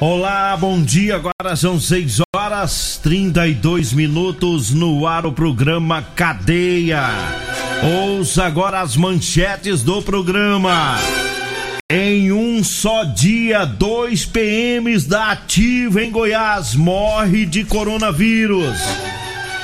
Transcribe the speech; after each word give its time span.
Olá, 0.00 0.56
bom 0.56 0.82
dia. 0.82 1.14
Agora 1.16 1.56
são 1.56 1.78
6 1.78 2.20
horas 2.34 2.98
32 3.02 3.92
minutos 3.92 4.72
no 4.72 5.06
ar 5.06 5.24
o 5.24 5.32
programa 5.32 6.02
Cadeia. 6.02 7.04
Ouça 8.06 8.44
agora 8.44 8.80
as 8.80 8.96
manchetes 8.96 9.82
do 9.82 10.02
programa. 10.02 10.98
Em 11.90 12.32
um 12.32 12.64
só 12.64 13.04
dia, 13.04 13.64
dois 13.64 14.24
PMs 14.24 15.06
da 15.06 15.30
Ativa 15.30 16.02
em 16.02 16.10
Goiás 16.10 16.74
morre 16.74 17.46
de 17.46 17.64
coronavírus. 17.64 18.78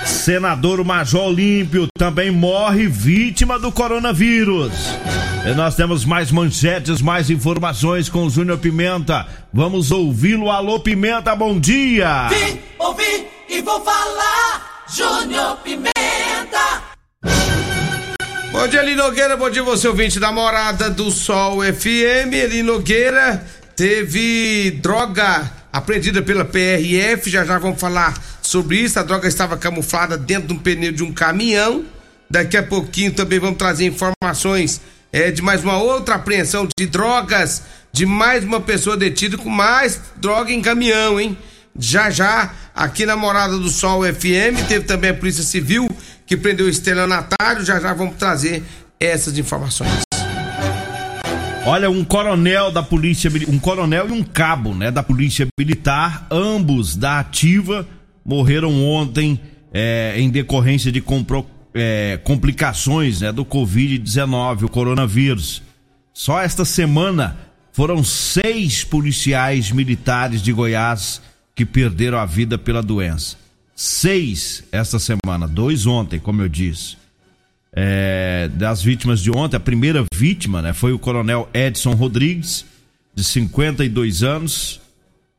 Senador 0.05 0.84
Major 0.84 1.29
Olímpio 1.29 1.89
também 1.97 2.31
morre 2.31 2.89
vítima 2.89 3.59
do 3.59 3.70
coronavírus. 3.73 4.73
E 5.47 5.55
nós 5.55 5.75
temos 5.75 6.05
mais 6.05 6.31
manchetes, 6.31 7.01
mais 7.01 7.31
informações 7.31 8.09
com 8.09 8.27
o 8.27 8.31
Júnior 8.31 8.59
Pimenta. 8.59 9.27
Vamos 9.53 9.91
ouvi-lo. 9.91 10.51
Alô, 10.51 10.81
Pimenta, 10.81 11.34
bom 11.34 11.59
dia! 11.59 12.28
Vim, 12.28 12.61
ouvi 12.78 13.27
e 13.48 13.62
vou 13.62 13.81
falar. 13.83 14.84
Júnior 14.89 15.56
Pimenta. 15.59 15.91
Bom 18.53 18.69
dia, 18.69 18.83
Eli 18.83 18.95
Nogueira. 18.95 19.37
Bom 19.37 19.48
dia, 19.48 19.62
você 19.62 19.89
ouvinte 19.89 20.21
da 20.21 20.33
Morada 20.33 20.91
do 20.91 21.11
Sol 21.11 21.62
FM. 21.62 22.33
Eli 22.33 22.62
Nogueira 22.62 23.47
teve 23.77 24.73
droga 24.83 25.51
apreendida 25.73 26.21
pela 26.21 26.45
PRF. 26.45 27.31
Já 27.31 27.44
já 27.44 27.59
vamos 27.59 27.81
falar 27.81 28.12
sobre 28.50 28.78
isso. 28.78 28.99
A 28.99 29.03
droga 29.03 29.28
estava 29.28 29.56
camuflada 29.56 30.19
dentro 30.19 30.49
de 30.49 30.55
um 30.55 30.59
pneu 30.59 30.93
de 30.93 31.05
um 31.05 31.12
caminhão. 31.12 31.84
Daqui 32.28 32.56
a 32.56 32.62
pouquinho 32.62 33.12
também 33.12 33.38
vamos 33.38 33.59
trazer 33.59 33.87
informações 33.87 34.81
é, 35.12 35.31
de 35.31 35.41
mais 35.41 35.62
uma 35.62 35.78
outra 35.78 36.16
apreensão 36.16 36.69
de 36.78 36.87
drogas, 36.87 37.62
de 37.93 38.06
mais 38.06 38.44
uma 38.44 38.60
pessoa 38.60 38.97
detida 38.97 39.37
com 39.37 39.49
mais 39.49 40.00
droga 40.16 40.53
em 40.53 40.60
caminhão, 40.60 41.21
hein? 41.21 41.37
Já 41.78 42.10
já, 42.10 42.53
aqui 42.75 43.06
na 43.06 43.16
Morada 43.16 43.56
do 43.56 43.69
Sol 43.69 44.03
FM, 44.03 44.66
teve 44.69 44.84
também 44.84 45.10
a 45.10 45.15
Polícia 45.15 45.43
Civil 45.43 45.89
que 46.27 46.37
prendeu 46.37 46.69
estelionatário. 46.69 47.65
Já 47.65 47.81
já 47.81 47.93
vamos 47.93 48.16
trazer 48.16 48.62
essas 48.99 49.39
informações. 49.39 50.03
Olha, 51.66 51.91
um 51.91 52.03
coronel 52.05 52.72
da 52.72 52.83
polícia, 52.83 53.31
um 53.47 53.59
coronel 53.59 54.09
e 54.09 54.12
um 54.12 54.22
cabo, 54.25 54.75
né, 54.75 54.91
da 54.91 55.03
polícia 55.03 55.47
militar, 55.59 56.27
ambos 56.31 56.97
da 56.97 57.21
ativa, 57.21 57.87
morreram 58.25 58.84
ontem 58.84 59.41
é, 59.72 60.14
em 60.16 60.31
decorrência 60.31 60.91
de 60.91 61.00
compro, 61.00 61.47
é, 61.75 62.19
complicações 62.22 63.20
né, 63.20 63.32
do 63.32 63.44
Covid-19, 63.44 64.64
o 64.64 64.69
coronavírus. 64.69 65.62
Só 66.12 66.41
esta 66.41 66.64
semana 66.64 67.38
foram 67.72 68.03
seis 68.03 68.84
policiais 68.84 69.70
militares 69.70 70.42
de 70.42 70.53
Goiás 70.53 71.22
que 71.54 71.64
perderam 71.64 72.19
a 72.19 72.26
vida 72.26 72.59
pela 72.59 72.82
doença. 72.82 73.36
Seis 73.75 74.64
esta 74.70 74.98
semana, 74.98 75.48
dois 75.48 75.86
ontem, 75.86 76.19
como 76.19 76.42
eu 76.42 76.48
disse. 76.48 76.98
É, 77.72 78.50
das 78.54 78.82
vítimas 78.82 79.20
de 79.20 79.30
ontem, 79.30 79.56
a 79.56 79.60
primeira 79.60 80.04
vítima 80.12 80.60
né, 80.60 80.72
foi 80.72 80.92
o 80.92 80.98
coronel 80.98 81.48
Edson 81.54 81.92
Rodrigues, 81.92 82.66
de 83.14 83.22
52 83.25 84.22
anos, 84.22 84.80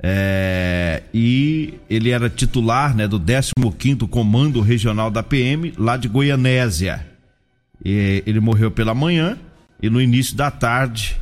é, 0.04 1.04
e 1.14 1.76
ele 1.88 2.10
era 2.10 2.28
titular 2.28 2.96
né, 2.96 3.08
do 3.08 3.20
15º 3.20 4.08
Comando 4.10 4.60
Regional 4.60 5.12
da 5.12 5.22
PM, 5.22 5.74
lá 5.78 5.96
de 5.96 6.08
Goianésia. 6.08 7.06
E 7.86 8.24
ele 8.26 8.40
morreu 8.40 8.72
pela 8.72 8.96
manhã 8.96 9.38
e 9.82 9.90
no 9.90 10.02
início 10.02 10.36
da 10.36 10.50
tarde 10.50 11.18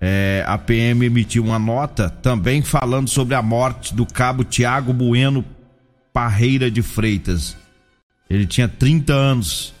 é, 0.00 0.44
a 0.46 0.58
PM 0.58 1.06
emitiu 1.06 1.44
uma 1.44 1.58
nota 1.58 2.10
também 2.10 2.62
falando 2.62 3.08
sobre 3.08 3.34
a 3.36 3.42
morte 3.42 3.94
do 3.94 4.04
cabo 4.04 4.42
Tiago 4.42 4.92
Bueno 4.92 5.44
Parreira 6.12 6.68
de 6.68 6.82
Freitas. 6.82 7.56
Ele 8.28 8.46
tinha 8.46 8.68
30 8.68 9.12
anos 9.12 9.72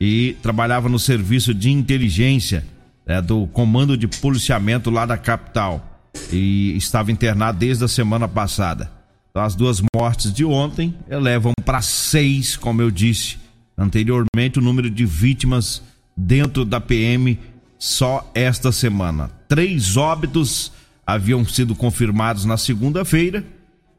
e 0.00 0.36
trabalhava 0.42 0.88
no 0.88 0.98
serviço 0.98 1.52
de 1.52 1.70
inteligência 1.70 2.64
né, 3.04 3.20
do 3.20 3.48
Comando 3.48 3.96
de 3.96 4.06
Policiamento 4.06 4.90
lá 4.90 5.04
da 5.04 5.18
capital 5.18 5.89
e 6.32 6.76
estava 6.76 7.10
internado 7.12 7.58
desde 7.58 7.84
a 7.84 7.88
semana 7.88 8.28
passada. 8.28 8.90
Então, 9.30 9.42
as 9.42 9.54
duas 9.54 9.80
mortes 9.94 10.32
de 10.32 10.44
ontem 10.44 10.94
elevam 11.08 11.52
para 11.64 11.80
seis, 11.80 12.56
como 12.56 12.82
eu 12.82 12.90
disse 12.90 13.38
anteriormente, 13.76 14.58
o 14.58 14.62
número 14.62 14.90
de 14.90 15.06
vítimas 15.06 15.82
dentro 16.16 16.64
da 16.64 16.80
PM 16.80 17.38
só 17.78 18.30
esta 18.34 18.70
semana. 18.70 19.30
Três 19.48 19.96
óbitos 19.96 20.72
haviam 21.06 21.44
sido 21.44 21.74
confirmados 21.74 22.44
na 22.44 22.56
segunda-feira 22.56 23.44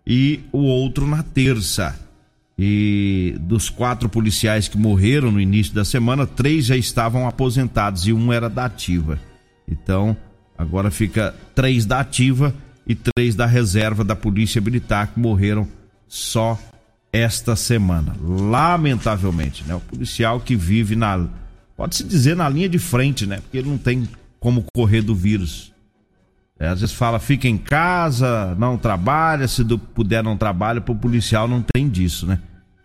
e 0.05 0.41
o 0.51 0.59
outro 0.59 1.07
na 1.07 1.23
terça. 1.23 1.99
E 2.57 3.35
dos 3.39 3.69
quatro 3.69 4.07
policiais 4.07 4.67
que 4.67 4.77
morreram 4.77 5.31
no 5.31 5.41
início 5.41 5.73
da 5.73 5.83
semana, 5.83 6.27
três 6.27 6.65
já 6.65 6.77
estavam 6.77 7.27
aposentados 7.27 8.05
e 8.05 8.13
um 8.13 8.31
era 8.31 8.49
da 8.49 8.65
ativa. 8.65 9.19
Então, 9.67 10.15
Agora 10.61 10.91
fica 10.91 11.33
três 11.55 11.85
da 11.85 11.99
ativa 11.99 12.53
e 12.85 12.93
três 12.93 13.33
da 13.33 13.45
reserva 13.45 14.03
da 14.03 14.15
Polícia 14.15 14.61
Militar 14.61 15.07
que 15.07 15.19
morreram 15.19 15.67
só 16.07 16.59
esta 17.11 17.55
semana. 17.55 18.15
Lamentavelmente, 18.21 19.63
né? 19.65 19.73
O 19.73 19.79
policial 19.79 20.39
que 20.39 20.55
vive 20.55 20.95
na. 20.95 21.27
Pode-se 21.75 22.03
dizer 22.03 22.35
na 22.35 22.47
linha 22.47 22.69
de 22.69 22.77
frente, 22.77 23.25
né? 23.25 23.37
Porque 23.37 23.57
ele 23.57 23.69
não 23.69 23.77
tem 23.77 24.07
como 24.39 24.63
correr 24.73 25.01
do 25.01 25.15
vírus. 25.15 25.71
É, 26.59 26.67
às 26.67 26.81
vezes 26.81 26.95
fala, 26.95 27.17
fica 27.17 27.47
em 27.47 27.57
casa, 27.57 28.55
não 28.59 28.77
trabalha, 28.77 29.47
se 29.47 29.65
puder 29.95 30.23
não 30.23 30.37
trabalha, 30.37 30.79
para 30.79 30.91
o 30.91 30.95
policial 30.95 31.47
não 31.47 31.63
tem 31.73 31.89
disso, 31.89 32.27
né? 32.27 32.37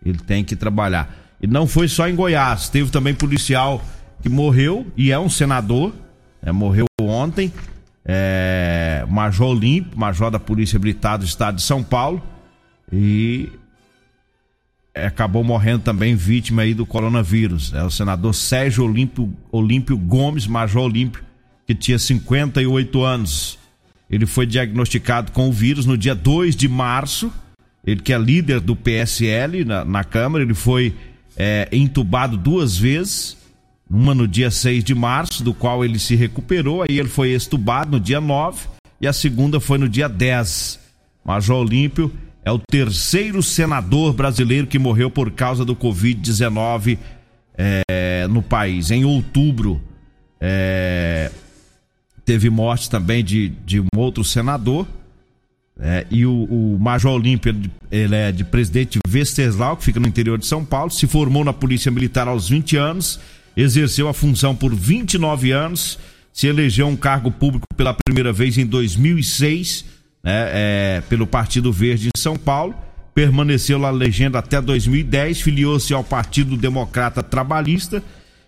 Ele 0.03 0.17
tem 0.17 0.43
que 0.43 0.55
trabalhar. 0.55 1.15
E 1.39 1.45
não 1.45 1.67
foi 1.67 1.87
só 1.87 2.09
em 2.09 2.15
Goiás, 2.15 2.69
teve 2.69 2.89
também 2.89 3.13
policial 3.13 3.83
que 4.19 4.29
morreu 4.29 4.87
e 4.97 5.11
é 5.11 5.19
um 5.19 5.29
senador, 5.29 5.93
é, 6.41 6.51
morreu 6.51 6.85
ontem, 6.99 7.51
é, 8.05 9.05
Major 9.09 9.47
Olímpio, 9.49 9.97
Major 9.97 10.31
da 10.31 10.39
Polícia 10.39 10.79
Militar 10.79 11.17
do 11.17 11.25
Estado 11.25 11.55
de 11.55 11.61
São 11.61 11.83
Paulo, 11.83 12.21
e 12.91 13.49
acabou 15.05 15.43
morrendo 15.43 15.83
também 15.83 16.15
vítima 16.15 16.63
aí 16.63 16.73
do 16.73 16.85
coronavírus. 16.85 17.73
É 17.73 17.83
o 17.83 17.91
senador 17.91 18.33
Sérgio 18.33 18.85
Olímpio, 18.85 19.31
Olímpio 19.51 19.97
Gomes, 19.97 20.47
Major 20.47 20.83
Olímpio, 20.83 21.23
que 21.65 21.75
tinha 21.75 21.99
58 21.99 23.03
anos. 23.03 23.59
Ele 24.09 24.25
foi 24.25 24.45
diagnosticado 24.45 25.31
com 25.31 25.49
o 25.49 25.51
vírus 25.51 25.85
no 25.85 25.97
dia 25.97 26.15
2 26.15 26.55
de 26.55 26.67
março. 26.67 27.31
Ele 27.85 28.01
que 28.01 28.13
é 28.13 28.17
líder 28.17 28.59
do 28.59 28.75
PSL 28.75 29.65
na, 29.65 29.85
na 29.85 30.03
Câmara, 30.03 30.43
ele 30.43 30.53
foi 30.53 30.95
é, 31.35 31.67
entubado 31.71 32.37
duas 32.37 32.77
vezes 32.77 33.37
Uma 33.89 34.13
no 34.13 34.27
dia 34.27 34.51
6 34.51 34.83
de 34.83 34.93
março, 34.93 35.43
do 35.43 35.53
qual 35.53 35.83
ele 35.83 35.97
se 35.97 36.15
recuperou, 36.15 36.81
aí 36.83 36.99
ele 36.99 37.07
foi 37.07 37.31
estubado 37.31 37.91
no 37.91 37.99
dia 37.99 38.19
9 38.19 38.67
e 38.99 39.07
a 39.07 39.13
segunda 39.13 39.59
foi 39.59 39.77
no 39.77 39.87
dia 39.87 40.09
10. 40.09 40.79
Major 41.23 41.57
Olímpio 41.57 42.11
é 42.43 42.51
o 42.51 42.59
terceiro 42.59 43.43
senador 43.43 44.13
brasileiro 44.13 44.67
que 44.67 44.79
morreu 44.79 45.09
por 45.09 45.31
causa 45.31 45.65
do 45.65 45.75
Covid-19 45.75 46.97
é, 47.57 48.27
no 48.29 48.41
país. 48.41 48.91
Em 48.91 49.03
outubro, 49.03 49.81
é, 50.39 51.31
teve 52.23 52.49
morte 52.49 52.89
também 52.89 53.23
de, 53.23 53.49
de 53.65 53.79
um 53.79 53.87
outro 53.97 54.23
senador. 54.23 54.87
É, 55.79 56.07
e 56.09 56.25
o, 56.25 56.43
o 56.45 56.77
Major 56.79 57.13
Olímpio, 57.13 57.55
ele 57.91 58.15
é 58.15 58.31
de 58.31 58.43
presidente 58.43 58.99
Vesterlau, 59.07 59.77
que 59.77 59.83
fica 59.83 59.99
no 59.99 60.07
interior 60.07 60.37
de 60.37 60.45
São 60.45 60.65
Paulo, 60.65 60.89
se 60.89 61.05
formou 61.05 61.43
na 61.43 61.53
Polícia 61.53 61.91
Militar 61.91 62.27
aos 62.27 62.49
20 62.49 62.77
anos, 62.77 63.19
exerceu 63.57 64.07
a 64.07 64.13
função 64.13 64.55
por 64.55 64.73
29 64.73 65.51
anos, 65.51 65.97
se 66.31 66.45
elegeu 66.45 66.87
um 66.87 66.95
cargo 66.95 67.31
público 67.31 67.65
pela 67.75 67.95
primeira 68.05 68.31
vez 68.31 68.55
em 68.59 68.65
2006, 68.65 69.83
né, 70.23 70.49
é, 70.51 71.03
pelo 71.09 71.25
Partido 71.25 71.73
Verde 71.73 72.09
em 72.09 72.19
São 72.19 72.37
Paulo, 72.37 72.75
permaneceu 73.15 73.79
na 73.79 73.89
legenda 73.89 74.37
até 74.37 74.61
2010, 74.61 75.41
filiou-se 75.41 75.91
ao 75.91 76.03
Partido 76.03 76.55
Democrata 76.55 77.23
Trabalhista 77.23 78.03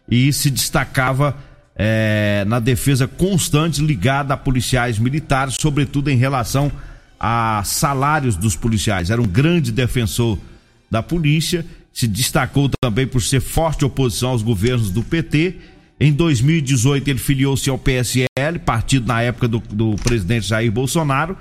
e 0.08 0.32
se 0.32 0.52
destacava 0.52 1.36
é, 1.76 2.44
na 2.46 2.60
defesa 2.60 3.08
constante 3.08 3.82
ligada 3.82 4.36
a 4.36 4.38
policiais 4.38 5.00
militares, 5.00 5.56
sobretudo 5.60 6.12
em 6.12 6.18
relação 6.18 6.72
a 7.20 7.64
salários 7.66 8.36
dos 8.36 8.56
policiais. 8.56 9.10
Era 9.10 9.20
um 9.20 9.28
grande 9.28 9.72
defensor 9.72 10.38
da 10.92 11.02
polícia, 11.02 11.66
se 11.92 12.08
destacou 12.08 12.70
também 12.82 13.08
por 13.08 13.22
ser 13.22 13.42
forte 13.42 13.86
oposição 13.86 14.30
aos 14.30 14.42
governos 14.42 14.92
do 14.92 15.04
PT. 15.04 15.58
Em 16.00 16.14
2018 16.14 17.10
ele 17.10 17.20
filiou-se 17.20 17.70
ao 17.70 17.78
PSL, 17.78 18.60
partido 18.66 19.08
na 19.08 19.22
época 19.22 19.48
do, 19.48 19.60
do 19.60 19.96
presidente 19.98 20.48
Jair 20.48 20.72
Bolsonaro, 20.72 21.38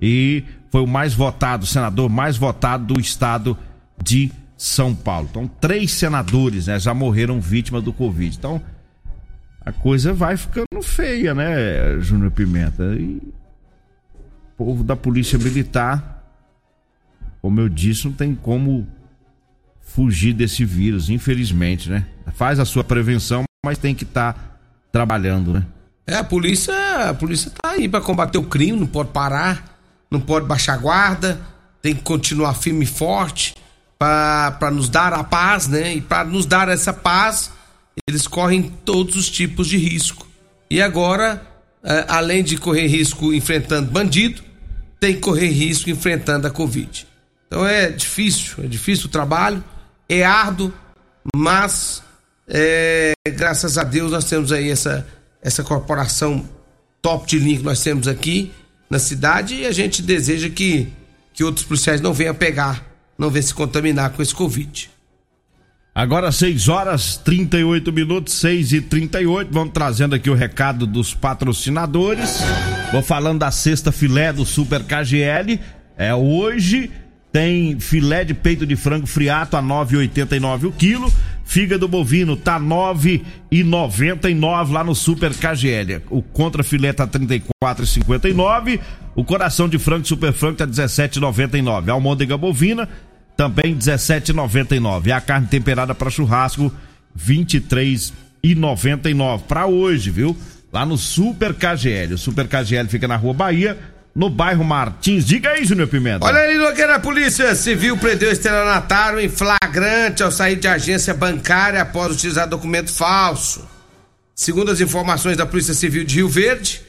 e 0.00 0.44
foi 0.70 0.82
o 0.82 0.86
mais 0.86 1.14
votado, 1.14 1.64
o 1.64 1.66
senador 1.66 2.10
mais 2.10 2.36
votado 2.36 2.94
do 2.94 3.00
estado 3.00 3.56
de 4.02 4.30
São 4.56 4.94
Paulo. 4.94 5.28
Então, 5.30 5.46
três 5.46 5.92
senadores 5.92 6.66
né, 6.66 6.78
já 6.78 6.92
morreram 6.92 7.40
vítimas 7.40 7.82
do 7.82 7.92
Covid. 7.92 8.36
Então, 8.36 8.60
a 9.64 9.72
coisa 9.72 10.12
vai 10.12 10.36
ficando 10.36 10.82
feia, 10.82 11.34
né, 11.34 12.00
Júnior 12.00 12.32
Pimenta? 12.32 12.94
E 12.98 13.20
povo 14.56 14.84
da 14.84 14.94
Polícia 14.94 15.38
Militar, 15.38 16.24
como 17.40 17.60
eu 17.60 17.68
disse, 17.68 18.06
não 18.06 18.12
tem 18.12 18.34
como 18.34 18.86
fugir 19.82 20.32
desse 20.32 20.64
vírus, 20.64 21.10
infelizmente, 21.10 21.90
né? 21.90 22.06
Faz 22.34 22.58
a 22.58 22.64
sua 22.64 22.82
prevenção, 22.82 23.44
mas 23.64 23.78
tem 23.78 23.94
que 23.94 24.04
estar 24.04 24.32
tá 24.32 24.40
trabalhando, 24.90 25.52
né? 25.52 25.66
É, 26.06 26.16
a 26.16 26.24
polícia, 26.24 26.74
a 27.10 27.14
polícia 27.14 27.50
tá 27.50 27.70
aí 27.70 27.88
para 27.88 28.00
combater 28.00 28.38
o 28.38 28.42
crime, 28.42 28.78
não 28.78 28.86
pode 28.86 29.10
parar, 29.10 29.78
não 30.10 30.20
pode 30.20 30.46
baixar 30.46 30.74
a 30.74 30.78
guarda, 30.78 31.40
tem 31.80 31.94
que 31.94 32.02
continuar 32.02 32.54
firme 32.54 32.84
e 32.84 32.86
forte 32.86 33.54
para 33.98 34.70
nos 34.72 34.88
dar 34.88 35.12
a 35.12 35.22
paz, 35.22 35.68
né? 35.68 35.94
E 35.94 36.00
para 36.00 36.24
nos 36.24 36.44
dar 36.44 36.68
essa 36.68 36.92
paz, 36.92 37.52
eles 38.08 38.26
correm 38.26 38.72
todos 38.84 39.16
os 39.16 39.30
tipos 39.30 39.68
de 39.68 39.76
risco. 39.76 40.26
E 40.68 40.82
agora, 40.82 41.40
é, 41.84 42.04
além 42.08 42.42
de 42.42 42.56
correr 42.56 42.86
risco 42.88 43.32
enfrentando 43.32 43.90
bandido, 43.90 44.42
tem 44.98 45.14
que 45.14 45.20
correr 45.20 45.48
risco 45.48 45.88
enfrentando 45.88 46.46
a 46.46 46.50
Covid. 46.50 47.06
Então 47.52 47.66
é 47.66 47.90
difícil, 47.90 48.64
é 48.64 48.66
difícil 48.66 49.08
o 49.08 49.08
trabalho, 49.10 49.62
é 50.08 50.24
árduo, 50.24 50.72
mas 51.36 52.02
é, 52.48 53.12
graças 53.28 53.76
a 53.76 53.84
Deus 53.84 54.10
nós 54.10 54.24
temos 54.24 54.50
aí 54.50 54.70
essa, 54.70 55.06
essa 55.42 55.62
corporação 55.62 56.48
top 57.02 57.26
de 57.26 57.38
linha 57.38 57.58
que 57.58 57.62
nós 57.62 57.82
temos 57.82 58.08
aqui 58.08 58.54
na 58.88 58.98
cidade 58.98 59.54
e 59.54 59.66
a 59.66 59.70
gente 59.70 60.00
deseja 60.00 60.48
que, 60.48 60.90
que 61.34 61.44
outros 61.44 61.66
policiais 61.66 62.00
não 62.00 62.14
venham 62.14 62.34
pegar, 62.34 62.86
não 63.18 63.28
venham 63.28 63.46
se 63.46 63.52
contaminar 63.52 64.12
com 64.12 64.22
esse 64.22 64.34
Covid. 64.34 64.90
Agora 65.94 66.32
6 66.32 66.70
horas 66.70 67.18
38 67.18 67.92
minutos, 67.92 68.32
6 68.32 68.72
e 68.72 68.80
38 68.80 69.52
Vamos 69.52 69.74
trazendo 69.74 70.14
aqui 70.14 70.30
o 70.30 70.34
recado 70.34 70.86
dos 70.86 71.12
patrocinadores. 71.12 72.38
Vou 72.90 73.02
falando 73.02 73.40
da 73.40 73.50
sexta 73.50 73.92
filé 73.92 74.32
do 74.32 74.46
Super 74.46 74.82
KGL. 74.84 75.60
É 75.98 76.14
hoje. 76.14 76.90
Tem 77.32 77.80
filé 77.80 78.24
de 78.24 78.34
peito 78.34 78.66
de 78.66 78.76
frango 78.76 79.06
friato 79.06 79.56
a 79.56 79.62
9,89 79.62 80.66
o 80.66 80.72
quilo. 80.72 81.10
Fígado 81.44 81.88
bovino 81.88 82.36
tá 82.36 82.60
9,99 82.60 84.70
lá 84.70 84.84
no 84.84 84.94
Super 84.94 85.32
KGL. 85.32 86.02
O 86.10 86.20
contra 86.22 86.62
filé 86.62 86.92
tá 86.92 87.06
34,59. 87.06 88.78
O 89.14 89.24
coração 89.24 89.66
de 89.68 89.78
frango 89.78 90.06
super 90.06 90.32
frango 90.32 90.56
tá 90.56 90.66
17,99. 90.66 91.88
A 91.88 91.92
almôndega 91.92 92.36
bovina 92.36 92.88
também 93.36 93.76
17,99. 93.76 95.10
A 95.10 95.20
carne 95.20 95.46
temperada 95.46 95.94
para 95.94 96.10
churrasco 96.10 96.72
23,99 97.18 99.40
para 99.48 99.66
hoje, 99.66 100.10
viu? 100.10 100.36
Lá 100.72 100.84
no 100.86 100.96
Super 100.96 101.52
KGL. 101.54 102.14
O 102.14 102.18
Super 102.18 102.48
KGL 102.48 102.88
fica 102.88 103.08
na 103.08 103.16
Rua 103.16 103.34
Bahia, 103.34 103.76
no 104.14 104.28
bairro 104.28 104.64
Martins. 104.64 105.24
Diga 105.24 105.50
aí, 105.50 105.64
Júnior 105.64 105.88
Pimenta. 105.88 106.24
Olha 106.24 106.40
aí, 106.40 106.58
Nogueira, 106.58 106.96
a 106.96 107.00
Polícia 107.00 107.54
Civil 107.54 107.96
prendeu 107.96 108.30
estelionatário 108.30 109.20
em 109.20 109.28
flagrante 109.28 110.22
ao 110.22 110.30
sair 110.30 110.56
de 110.56 110.68
agência 110.68 111.14
bancária 111.14 111.80
após 111.80 112.12
utilizar 112.12 112.48
documento 112.48 112.92
falso. 112.92 113.68
Segundo 114.34 114.70
as 114.70 114.80
informações 114.80 115.36
da 115.36 115.46
Polícia 115.46 115.74
Civil 115.74 116.04
de 116.04 116.16
Rio 116.16 116.28
Verde, 116.28 116.82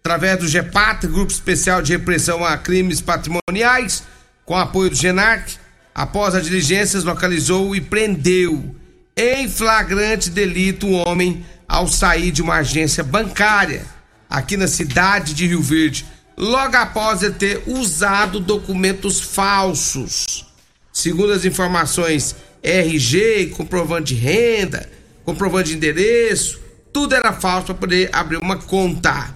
através 0.00 0.38
do 0.38 0.48
GEPAT, 0.48 1.06
Grupo 1.06 1.32
Especial 1.32 1.82
de 1.82 1.92
Repressão 1.92 2.44
a 2.44 2.56
Crimes 2.56 3.00
Patrimoniais, 3.00 4.04
com 4.44 4.56
apoio 4.56 4.90
do 4.90 4.96
GENARC, 4.96 5.56
após 5.94 6.34
as 6.34 6.44
diligências, 6.44 7.04
localizou 7.04 7.74
e 7.74 7.80
prendeu 7.80 8.74
em 9.16 9.48
flagrante 9.48 10.30
delito 10.30 10.86
um 10.86 11.06
homem 11.06 11.44
ao 11.68 11.86
sair 11.86 12.30
de 12.30 12.42
uma 12.42 12.56
agência 12.56 13.04
bancária 13.04 13.84
aqui 14.28 14.56
na 14.56 14.66
cidade 14.66 15.34
de 15.34 15.46
Rio 15.46 15.60
Verde, 15.60 16.06
logo 16.40 16.76
após 16.76 17.22
ele 17.22 17.34
ter 17.34 17.62
usado 17.66 18.40
documentos 18.40 19.20
falsos. 19.20 20.46
Segundo 20.92 21.32
as 21.32 21.44
informações, 21.44 22.34
RG, 22.62 23.52
comprovante 23.56 24.14
de 24.14 24.20
renda, 24.20 24.90
comprovante 25.24 25.70
de 25.70 25.76
endereço, 25.76 26.58
tudo 26.92 27.14
era 27.14 27.32
falso 27.32 27.66
para 27.66 27.74
poder 27.74 28.08
abrir 28.12 28.38
uma 28.38 28.56
conta. 28.56 29.34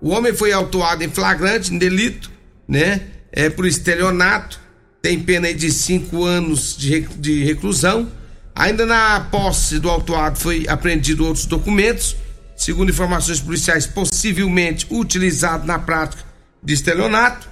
O 0.00 0.10
homem 0.10 0.34
foi 0.34 0.52
autuado 0.52 1.02
em 1.02 1.10
flagrante 1.10 1.72
em 1.72 1.78
delito, 1.78 2.30
né? 2.68 3.00
É 3.32 3.48
por 3.50 3.66
estelionato, 3.66 4.60
tem 5.00 5.18
pena 5.18 5.52
de 5.52 5.72
cinco 5.72 6.24
anos 6.24 6.76
de, 6.76 7.00
de 7.00 7.42
reclusão 7.42 8.08
Ainda 8.54 8.86
na 8.86 9.20
posse 9.20 9.80
do 9.80 9.90
autuado 9.90 10.38
foi 10.38 10.64
apreendido 10.68 11.26
outros 11.26 11.44
documentos, 11.44 12.16
segundo 12.56 12.90
informações 12.90 13.40
policiais, 13.40 13.84
possivelmente 13.84 14.86
utilizado 14.90 15.66
na 15.66 15.76
prática 15.76 16.22
de 16.64 16.72
estelionato, 16.72 17.48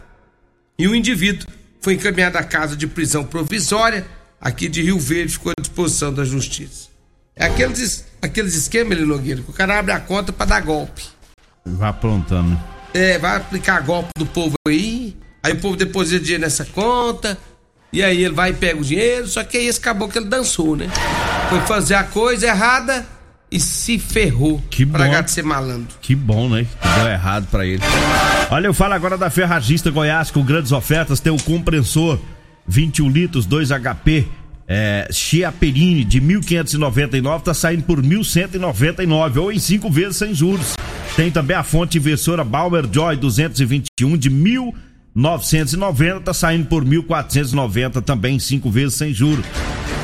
e 0.78 0.88
o 0.88 0.94
indivíduo 0.94 1.46
foi 1.80 1.94
encaminhado 1.94 2.38
à 2.38 2.42
casa 2.42 2.74
de 2.74 2.86
prisão 2.86 3.24
provisória 3.24 4.06
aqui 4.40 4.68
de 4.68 4.82
Rio 4.82 4.98
Verde, 4.98 5.34
ficou 5.34 5.52
à 5.56 5.60
disposição 5.60 6.12
da 6.12 6.24
justiça. 6.24 6.88
É 7.36 7.46
aqueles, 7.46 8.04
aqueles 8.20 8.54
esquemas, 8.54 8.98
ele 8.98 9.06
Nogueira, 9.06 9.42
que 9.42 9.50
o 9.50 9.54
cara 9.54 9.78
abre 9.78 9.92
a 9.92 10.00
conta 10.00 10.32
para 10.32 10.46
dar 10.46 10.60
golpe. 10.60 11.04
Vai 11.64 11.90
aprontando. 11.90 12.58
É, 12.92 13.18
vai 13.18 13.36
aplicar 13.36 13.80
golpe 13.80 14.10
no 14.18 14.26
povo 14.26 14.54
aí, 14.66 15.16
aí 15.42 15.52
o 15.52 15.60
povo 15.60 15.76
deposita 15.76 16.20
dinheiro 16.20 16.42
nessa 16.42 16.64
conta, 16.64 17.38
e 17.92 18.02
aí 18.02 18.24
ele 18.24 18.34
vai 18.34 18.50
e 18.50 18.54
pega 18.54 18.80
o 18.80 18.84
dinheiro, 18.84 19.26
só 19.26 19.44
que 19.44 19.56
aí 19.56 19.66
esse 19.66 19.80
caboclo 19.80 20.20
ele 20.20 20.28
dançou, 20.28 20.76
né? 20.76 20.88
Foi 21.48 21.60
fazer 21.60 21.94
a 21.94 22.04
coisa 22.04 22.46
errada 22.46 23.06
e 23.52 23.60
se 23.60 23.98
ferrou. 23.98 24.60
Que 24.70 24.84
bom. 24.84 24.98
Pra 24.98 25.20
de 25.20 25.30
ser 25.30 25.44
malandro. 25.44 25.94
Que 26.00 26.14
bom, 26.14 26.48
né? 26.48 26.66
Que 26.80 27.00
deu 27.00 27.08
errado 27.08 27.46
pra 27.50 27.66
ele. 27.66 27.82
Olha, 28.50 28.66
eu 28.66 28.74
falo 28.74 28.94
agora 28.94 29.18
da 29.18 29.28
Ferragista 29.28 29.90
Goiás 29.90 30.30
com 30.30 30.42
grandes 30.42 30.72
ofertas. 30.72 31.20
Tem 31.20 31.32
o 31.32 31.40
compressor 31.42 32.18
21 32.66 33.08
litros, 33.10 33.44
2 33.44 33.68
HP, 33.70 34.26
é, 34.66 35.08
Chiaperini 35.12 36.04
de 36.04 36.20
1.599, 36.20 37.42
tá 37.42 37.52
saindo 37.54 37.82
por 37.82 38.00
1.199 38.00 39.36
ou 39.36 39.52
em 39.52 39.58
5 39.58 39.90
vezes 39.90 40.16
sem 40.16 40.34
juros. 40.34 40.74
Tem 41.14 41.30
também 41.30 41.56
a 41.56 41.62
fonte 41.62 41.98
inversora 41.98 42.42
Bauer 42.42 42.88
Joy 42.90 43.16
221 43.16 44.16
de 44.16 44.30
1.000 44.30 44.72
990 45.14 46.20
tá 46.20 46.32
saindo 46.32 46.66
por 46.66 46.84
1.490 46.84 48.02
também, 48.02 48.38
cinco 48.38 48.70
vezes 48.70 48.94
sem 48.94 49.12
juro. 49.12 49.42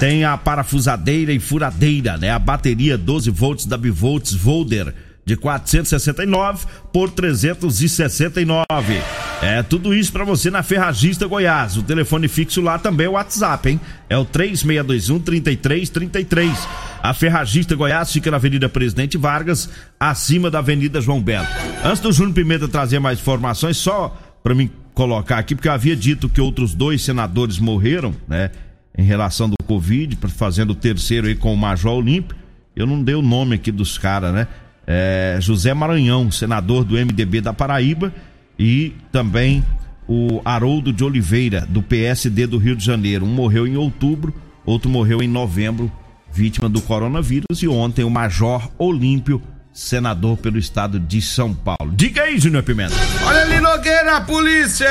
Tem 0.00 0.25
a 0.25 0.37
parafusadeira 0.37 1.33
e 1.33 1.40
furadeira, 1.40 2.17
né? 2.17 2.31
A 2.31 2.38
bateria 2.38 2.97
12 2.97 3.31
volts 3.31 3.67
da 3.67 3.76
Bivolts 3.76 4.33
Volder 4.33 4.95
de 5.28 5.37
469 5.37 6.67
por 6.93 7.11
369. 7.11 9.02
É 9.43 9.62
tudo 9.62 9.93
isso 9.93 10.11
para 10.11 10.25
você 10.25 10.50
na 10.50 10.62
Ferragista 10.62 11.26
Goiás. 11.26 11.76
O 11.76 11.83
telefone 11.83 12.28
fixo 12.28 12.62
lá 12.62 12.78
também 12.78 13.07
é 13.07 13.11
o 13.11 13.12
WhatsApp, 13.12 13.69
hein? 13.69 13.81
É 14.09 14.17
o 14.17 14.25
3621 14.25 15.19
3333. 15.21 16.69
A 17.02 17.12
Ferragista 17.12 17.75
Goiás 17.75 18.12
fica 18.12 18.31
na 18.31 18.38
Avenida 18.38 18.69
Presidente 18.69 19.19
Vargas, 19.19 19.69
acima 19.99 20.49
da 20.49 20.61
Avenida 20.61 21.00
João 21.00 21.21
Belo. 21.21 21.47
Antes 21.85 22.00
do 22.00 22.12
Júnior 22.12 22.35
Pimenta 22.35 22.69
trazer 22.69 23.00
mais 23.00 23.19
informações, 23.19 23.76
só 23.76 24.17
para 24.43 24.55
mim 24.55 24.71
colocar 24.95 25.38
aqui, 25.38 25.57
porque 25.57 25.69
eu 25.69 25.73
havia 25.73 25.95
dito 25.95 26.28
que 26.28 26.40
outros 26.40 26.73
dois 26.73 27.02
senadores 27.05 27.59
morreram, 27.59 28.14
né? 28.26 28.50
Em 28.97 29.02
relação 29.02 29.49
do 29.49 29.58
Covid, 29.69 30.19
fazendo 30.29 30.71
o 30.71 30.75
terceiro 30.75 31.27
aí 31.29 31.37
com 31.37 31.53
o 31.53 31.57
Major 31.57 31.93
Olímpio. 31.93 32.37
Eu 32.75 32.87
não 32.87 33.03
dei 33.03 33.15
o 33.15 33.23
nome 33.23 33.55
aqui 33.55 33.71
dos 33.71 33.99
caras, 33.99 34.33
né? 34.33 34.49
é, 34.91 35.37
José 35.39 35.75
Maranhão, 35.75 36.31
senador 36.31 36.83
do 36.83 36.95
MDB 36.95 37.43
da 37.43 37.53
Paraíba, 37.53 38.11
e 38.59 38.95
também 39.13 39.63
o 40.09 40.41
Haroldo 40.43 40.95
de 40.95 41.05
Oliveira, 41.05 41.67
do 41.69 41.83
PSD 41.83 42.47
do 42.47 42.57
Rio 42.57 42.75
de 42.75 42.83
Janeiro. 42.83 43.27
Um 43.27 43.29
morreu 43.29 43.67
em 43.67 43.77
outubro, 43.77 44.35
outro 44.65 44.89
morreu 44.89 45.23
em 45.23 45.29
novembro, 45.29 45.93
vítima 46.33 46.71
do 46.71 46.81
coronavírus, 46.81 47.63
e 47.63 47.69
ontem 47.69 48.03
o 48.03 48.09
Major 48.09 48.71
Olímpio, 48.79 49.43
senador 49.75 50.39
pelo 50.39 50.59
estado 50.59 50.99
de 50.99 51.21
São 51.21 51.55
Paulo. 51.55 51.93
Diga 51.95 52.23
aí, 52.23 52.39
Júnior 52.39 52.63
Pimenta. 52.63 52.95
Olha 53.27 53.43
ali, 53.43 53.61
Nogueira, 53.61 54.17
a 54.17 54.21
polícia 54.23 54.89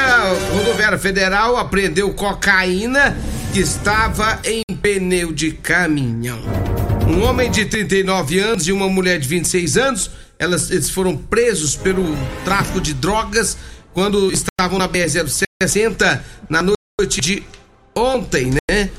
rodoviária 0.54 1.00
federal 1.00 1.58
apreendeu 1.58 2.14
cocaína 2.14 3.18
que 3.58 3.62
estava 3.62 4.40
em 4.44 4.62
pneu 4.76 5.34
de 5.34 5.52
caminhão. 5.52 6.40
Um 7.08 7.24
homem 7.24 7.50
de 7.50 7.66
39 7.66 8.38
anos 8.38 8.68
e 8.68 8.72
uma 8.72 8.88
mulher 8.88 9.20
de 9.20 9.28
26 9.28 9.78
anos, 9.78 10.12
elas, 10.38 10.70
eles 10.70 10.92
foram 10.92 11.18
presos 11.18 11.76
pelo 11.76 12.16
tráfico 12.46 12.80
de 12.80 12.94
drogas 12.94 13.58
quando 13.96 14.32
estavam 14.32 14.78
na 14.78 14.88
BR-060 14.88 16.22
na 16.48 16.62
noite 16.62 17.20
de 17.20 17.44
ontem, 17.96 18.54
né? 18.70 18.92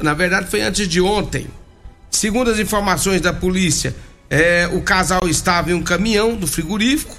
Na 0.00 0.14
verdade, 0.14 0.48
foi 0.48 0.60
antes 0.60 0.86
de 0.86 1.00
ontem. 1.00 1.48
Segundo 2.08 2.52
as 2.52 2.60
informações 2.60 3.20
da 3.20 3.32
polícia, 3.32 3.96
é, 4.30 4.68
o 4.72 4.80
casal 4.80 5.22
estava 5.28 5.72
em 5.72 5.74
um 5.74 5.82
caminhão 5.82 6.36
do 6.36 6.46
frigorífico 6.46 7.16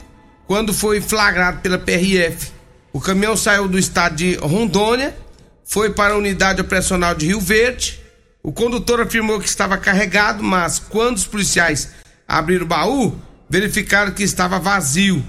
quando 0.48 0.74
foi 0.74 1.01
flagrado 1.01 1.59
pela 1.59 1.77
PRF. 1.77 2.53
O 2.93 3.01
caminhão 3.01 3.36
saiu 3.36 3.67
do 3.67 3.77
estado 3.77 4.15
de 4.15 4.36
Rondônia, 4.36 5.13
foi 5.69 5.91
para 5.91 6.13
a 6.13 6.17
unidade 6.17 6.59
operacional 6.59 7.15
de 7.15 7.27
Rio 7.27 7.39
Verde 7.39 7.99
o 8.41 8.53
condutor 8.53 9.01
afirmou 9.01 9.39
que 9.39 9.47
estava 9.47 9.77
carregado, 9.77 10.41
mas 10.41 10.79
quando 10.79 11.17
os 11.17 11.27
policiais 11.27 11.89
abriram 12.27 12.63
o 12.63 12.67
baú, 12.67 13.19
verificaram 13.49 14.13
que 14.13 14.23
estava 14.23 14.57
vazio. 14.57 15.23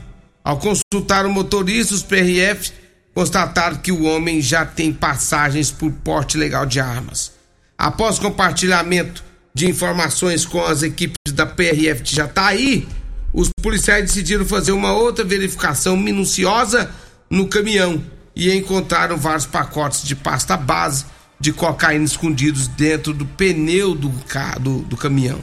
Ao 0.45 0.59
consultar 0.59 1.27
o 1.27 1.31
motorista, 1.31 1.93
os 1.93 2.05
PRF 2.05 2.73
constataram 3.13 3.79
que 3.79 3.91
o 3.91 4.05
homem 4.05 4.41
já 4.41 4.65
tem 4.65 4.93
passagens 4.93 5.73
por 5.73 5.91
porte 5.91 6.39
legal 6.39 6.65
de 6.65 6.79
armas. 6.79 7.33
Após 7.77 8.19
compartilhamento 8.19 9.25
de 9.53 9.69
informações 9.69 10.47
com 10.47 10.65
as 10.65 10.85
equipes 10.85 11.33
da 11.33 11.45
PRF 11.45 12.03
de 12.03 12.15
Jataí, 12.15 12.87
os 13.33 13.51
policiais 13.61 14.05
decidiram 14.05 14.45
fazer 14.45 14.71
uma 14.71 14.93
outra 14.93 15.25
verificação 15.25 15.97
minuciosa 15.97 16.91
no 17.29 17.49
caminhão 17.49 18.01
e 18.35 18.53
encontraram 18.55 19.17
vários 19.17 19.47
pacotes 19.47 20.03
de 20.03 20.15
pasta 20.15 20.57
base 20.57 21.05
de 21.39 21.53
cocaína 21.53 22.05
escondidos 22.05 22.69
dentro 22.69 23.13
do 23.13 23.25
pneu 23.25 23.95
do, 23.95 24.13
do, 24.61 24.79
do 24.81 24.97
caminhão. 24.97 25.43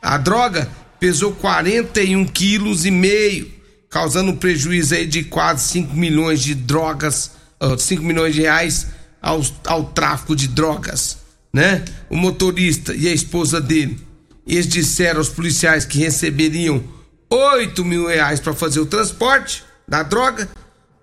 A 0.00 0.16
droga 0.16 0.68
pesou 1.00 1.32
41 1.32 2.24
quilos 2.26 2.86
e 2.86 2.90
meio, 2.90 3.50
causando 3.90 4.30
um 4.30 4.36
prejuízo 4.36 4.94
aí 4.94 5.06
de 5.06 5.24
quase 5.24 5.68
5 5.68 5.94
milhões 5.96 6.40
de 6.40 6.54
drogas, 6.54 7.32
5 7.78 8.02
milhões 8.02 8.34
de 8.34 8.42
reais 8.42 8.86
ao, 9.20 9.42
ao 9.66 9.84
tráfico 9.84 10.34
de 10.34 10.48
drogas, 10.48 11.18
né? 11.52 11.84
O 12.08 12.16
motorista 12.16 12.94
e 12.94 13.08
a 13.08 13.12
esposa 13.12 13.60
dele, 13.60 14.00
eles 14.46 14.66
disseram 14.66 15.18
aos 15.18 15.28
policiais 15.28 15.84
que 15.84 15.98
receberiam 15.98 16.82
8 17.28 17.84
mil 17.84 18.06
reais 18.06 18.40
para 18.40 18.52
fazer 18.52 18.80
o 18.80 18.86
transporte 18.86 19.64
da 19.88 20.02
droga, 20.02 20.48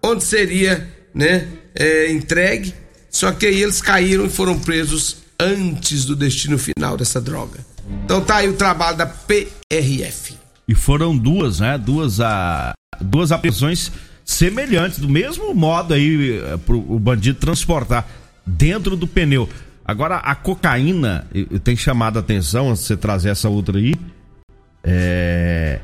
onde 0.03 0.23
seria, 0.23 0.87
né, 1.13 1.47
é, 1.75 2.11
entregue 2.11 2.73
só 3.09 3.31
que 3.31 3.45
aí 3.45 3.61
eles 3.61 3.81
caíram 3.81 4.25
e 4.25 4.29
foram 4.29 4.57
presos 4.59 5.17
antes 5.39 6.05
do 6.05 6.15
destino 6.15 6.57
final 6.57 6.95
dessa 6.95 7.19
droga. 7.19 7.59
Então 8.05 8.21
tá 8.21 8.37
aí 8.37 8.49
o 8.49 8.53
trabalho 8.53 8.97
da 8.97 9.05
PRF. 9.05 10.37
E 10.67 10.75
foram 10.75 11.17
duas, 11.17 11.59
né? 11.59 11.77
Duas, 11.77 12.21
a, 12.21 12.73
duas 13.01 13.31
apreensões 13.31 13.91
semelhantes, 14.23 14.99
do 14.99 15.09
mesmo 15.09 15.53
modo 15.55 15.93
aí 15.95 16.37
eh, 16.37 16.57
pro 16.57 16.77
o 16.77 16.99
bandido 16.99 17.39
transportar 17.39 18.07
dentro 18.45 18.95
do 18.95 19.07
pneu. 19.07 19.49
Agora 19.83 20.17
a 20.17 20.35
cocaína, 20.35 21.27
tenho 21.63 21.77
chamado 21.77 22.17
a 22.17 22.19
atenção 22.19 22.75
você 22.75 22.95
trazer 22.95 23.29
essa 23.29 23.49
outra 23.49 23.79
aí, 23.79 23.95
é... 24.83 25.79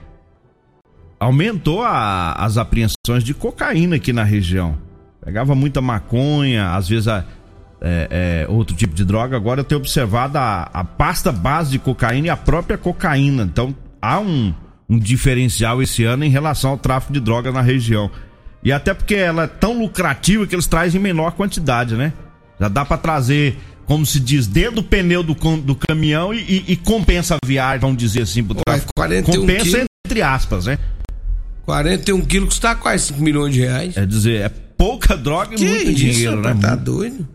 aumentou 1.20 1.82
a, 1.82 2.34
as 2.34 2.56
apreensões 2.56 3.24
de 3.24 3.34
cocaína 3.34 3.96
aqui 3.96 4.14
na 4.14 4.24
região. 4.24 4.85
Pegava 5.26 5.56
muita 5.56 5.82
maconha, 5.82 6.76
às 6.76 6.88
vezes 6.88 7.08
a, 7.08 7.26
é, 7.82 8.46
é, 8.48 8.52
outro 8.52 8.76
tipo 8.76 8.94
de 8.94 9.04
droga. 9.04 9.36
Agora 9.36 9.62
eu 9.62 9.64
tenho 9.64 9.82
observado 9.82 10.38
a, 10.38 10.70
a, 10.72 10.84
pasta 10.84 11.32
base 11.32 11.72
de 11.72 11.80
cocaína 11.80 12.28
e 12.28 12.30
a 12.30 12.38
própria 12.38 12.78
cocaína. 12.78 13.44
Então 13.44 13.76
há 14.00 14.20
um, 14.20 14.54
um 14.88 15.00
diferencial 15.00 15.82
esse 15.82 16.04
ano 16.04 16.24
em 16.24 16.30
relação 16.30 16.72
ao 16.72 16.78
tráfico 16.78 17.12
de 17.12 17.20
drogas 17.20 17.52
na 17.52 17.62
região. 17.62 18.12
E 18.64 18.72
até 18.72 18.94
porque 18.94 19.16
ela 19.16 19.44
é 19.44 19.48
tão 19.48 19.80
lucrativa 19.80 20.46
que 20.46 20.54
eles 20.54 20.68
trazem 20.68 21.00
em 21.00 21.04
menor 21.04 21.32
quantidade, 21.32 21.96
né? 21.96 22.14
Já 22.60 22.68
dá 22.68 22.86
para 22.86 22.98
trazer, 22.98 23.58
como 23.86 24.06
se 24.06 24.20
diz, 24.20 24.48
dentro 24.48 24.76
do 24.76 24.84
pneu 24.84 25.22
do, 25.22 25.34
do 25.34 25.76
caminhão 25.76 26.34
e, 26.34 26.40
e, 26.40 26.74
e 26.74 26.76
compensa 26.76 27.36
a 27.36 27.46
viagem, 27.46 27.80
vamos 27.80 27.98
dizer 27.98 28.22
assim, 28.22 28.44
pro 28.44 28.56
tráfico. 28.56 28.92
compensa 29.24 29.64
quilos, 29.64 29.86
entre 30.06 30.22
aspas, 30.22 30.66
né? 30.66 30.80
41 31.66 32.22
quilos 32.22 32.50
custa 32.50 32.76
quase 32.76 33.08
5 33.08 33.22
milhões 33.22 33.54
de 33.54 33.62
reais. 33.62 33.98
É 33.98 34.06
dizer, 34.06 34.42
é 34.42 34.65
pouca 34.78 35.16
droga 35.16 35.56
e 35.56 35.58
que 35.58 35.66
muito 35.66 35.92
isso, 35.92 35.96
dinheiro, 35.96 36.42
né? 36.42 36.58
Tá 36.62 36.76
doido? 36.76 37.28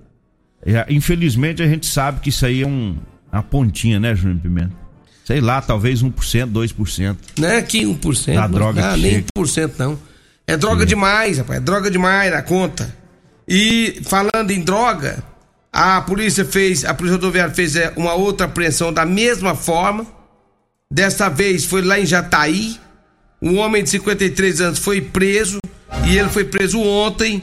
É, 0.64 0.86
infelizmente 0.90 1.62
a 1.62 1.66
gente 1.66 1.86
sabe 1.86 2.20
que 2.20 2.28
isso 2.28 2.44
aí 2.44 2.62
é 2.62 2.66
um, 2.66 2.96
uma 3.32 3.42
pontinha, 3.42 3.98
né, 3.98 4.14
Júnior 4.14 4.40
Pimenta? 4.40 4.80
Sei 5.24 5.40
lá, 5.40 5.62
talvez 5.62 6.02
1%, 6.02 6.12
2%. 6.52 7.16
Não 7.38 7.48
é 7.48 7.62
que 7.62 7.84
1%. 7.84 8.34
Da 8.34 8.46
droga 8.46 8.90
não, 8.90 8.96
nem 8.96 9.24
1% 9.38 9.72
não. 9.78 9.98
É 10.46 10.56
droga 10.56 10.80
Sim. 10.80 10.88
demais, 10.88 11.38
rapaz. 11.38 11.58
É 11.58 11.60
droga 11.60 11.90
demais 11.90 12.32
na 12.32 12.42
conta. 12.42 12.92
E 13.46 14.00
falando 14.04 14.50
em 14.50 14.60
droga, 14.60 15.22
a 15.72 16.00
polícia 16.00 16.44
fez, 16.44 16.84
a 16.84 16.92
polícia 16.92 17.16
rodoviária 17.16 17.54
fez 17.54 17.76
é, 17.76 17.92
uma 17.96 18.14
outra 18.14 18.46
apreensão 18.46 18.92
da 18.92 19.06
mesma 19.06 19.54
forma. 19.54 20.04
Desta 20.92 21.28
vez 21.28 21.64
foi 21.64 21.82
lá 21.82 22.00
em 22.00 22.06
Jataí. 22.06 22.76
Um 23.42 23.58
homem 23.58 23.82
de 23.82 23.90
53 23.90 24.60
anos 24.60 24.78
foi 24.78 25.00
preso 25.00 25.58
e 26.06 26.18
ele 26.18 26.28
foi 26.28 26.44
preso 26.44 26.78
ontem 26.80 27.42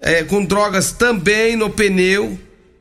é, 0.00 0.24
com 0.24 0.44
drogas 0.44 0.92
também 0.92 1.56
no 1.56 1.70
pneu. 1.70 2.38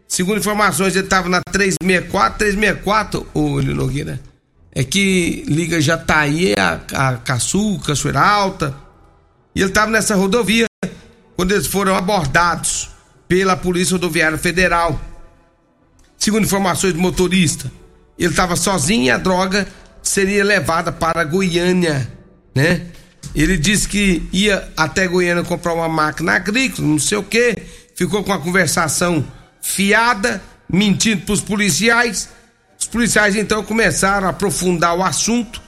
Segundo 0.08 0.38
informações, 0.38 0.96
ele 0.96 1.06
estava 1.06 1.30
na 1.30 1.42
364. 1.42 2.38
364, 2.40 3.28
ô 3.34 3.60
Eli 3.60 3.74
Nogueira, 3.74 4.20
é 4.72 4.84
que 4.84 5.44
liga 5.48 5.80
Jataí 5.80 6.54
a, 6.58 6.82
a 6.94 7.18
Caçu, 7.18 7.80
Cachoeira 7.86 8.22
Alta. 8.22 8.76
E 9.56 9.62
ele 9.62 9.70
estava 9.70 9.90
nessa 9.90 10.16
rodovia 10.16 10.66
quando 11.36 11.52
eles 11.52 11.68
foram 11.68 11.96
abordados 11.96 12.90
pela 13.28 13.56
Polícia 13.56 13.94
Rodoviária 13.94 14.38
Federal. 14.38 15.00
Segundo 16.18 16.44
informações 16.44 16.94
do 16.94 17.00
motorista, 17.00 17.72
ele 18.18 18.30
estava 18.30 18.56
sozinho 18.56 19.06
e 19.06 19.12
a 19.12 19.18
droga 19.18 19.68
seria 20.02 20.44
levada 20.44 20.92
para 20.92 21.24
Goiânia, 21.24 22.12
né? 22.56 22.82
Ele 23.36 23.58
disse 23.58 23.88
que 23.88 24.24
ia 24.32 24.68
até 24.78 25.08
Goiânia 25.08 25.44
comprar 25.44 25.74
uma 25.74 25.90
máquina 25.90 26.34
agrícola, 26.34 26.88
não 26.88 26.98
sei 26.98 27.18
o 27.18 27.24
que, 27.24 27.56
ficou 27.94 28.24
com 28.24 28.32
a 28.32 28.40
conversação 28.40 29.26
fiada, 29.62 30.42
mentindo 30.70 31.24
para 31.24 31.34
os 31.34 31.42
policiais. 31.42 32.30
Os 32.80 32.88
policiais 32.88 33.36
então 33.36 33.62
começaram 33.64 34.28
a 34.28 34.30
aprofundar 34.30 34.96
o 34.96 35.04
assunto 35.04 35.62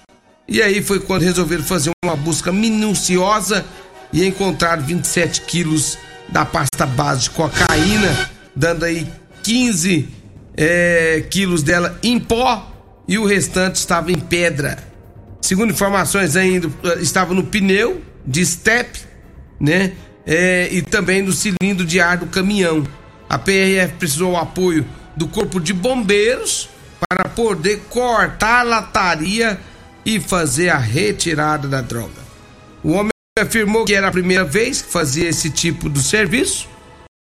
e 0.48 0.62
aí 0.62 0.82
foi 0.82 1.02
quando 1.02 1.24
resolveram 1.24 1.64
fazer 1.64 1.92
uma 2.06 2.16
busca 2.16 2.54
minuciosa 2.54 3.66
e 4.14 4.26
encontraram 4.26 4.82
27 4.82 5.42
quilos 5.42 5.98
da 6.30 6.46
pasta 6.46 6.86
base 6.86 7.24
de 7.24 7.32
cocaína, 7.32 8.30
dando 8.56 8.86
aí 8.86 9.12
15 9.44 10.08
é, 10.56 11.26
quilos 11.30 11.64
dela 11.64 12.00
em 12.02 12.18
pó 12.18 12.72
e 13.08 13.18
o 13.18 13.26
restante 13.26 13.76
estava 13.76 14.12
em 14.12 14.20
pedra. 14.20 14.78
Segundo 15.42 15.72
informações 15.72 16.36
ainda, 16.36 16.70
eh, 16.84 17.00
estava 17.02 17.34
no 17.34 17.44
pneu 17.44 18.02
de 18.26 18.46
step, 18.46 19.00
né? 19.60 19.94
É, 20.26 20.68
e 20.72 20.82
também 20.82 21.22
no 21.22 21.32
cilindro 21.32 21.86
de 21.86 22.02
ar 22.02 22.18
do 22.18 22.28
caminhão. 22.28 22.86
A 23.30 23.38
PRF 23.38 23.94
precisou 23.98 24.32
do 24.32 24.38
apoio 24.38 24.86
do 25.16 25.28
Corpo 25.28 25.60
de 25.60 25.74
Bombeiros 25.74 26.70
para 27.08 27.30
poder 27.30 27.82
cortar 27.90 28.60
a 28.60 28.64
lataria 28.64 29.60
e 30.06 30.20
fazer 30.20 30.70
a 30.70 30.78
retirada 30.78 31.68
da 31.68 31.82
droga. 31.82 32.28
O 32.84 32.92
homem 32.92 33.12
afirmou 33.40 33.86
que 33.86 33.94
era 33.94 34.08
a 34.08 34.12
primeira 34.12 34.44
vez 34.44 34.82
que 34.82 34.92
fazia 34.92 35.30
esse 35.30 35.50
tipo 35.50 35.90
de 35.90 36.02
serviço 36.02 36.68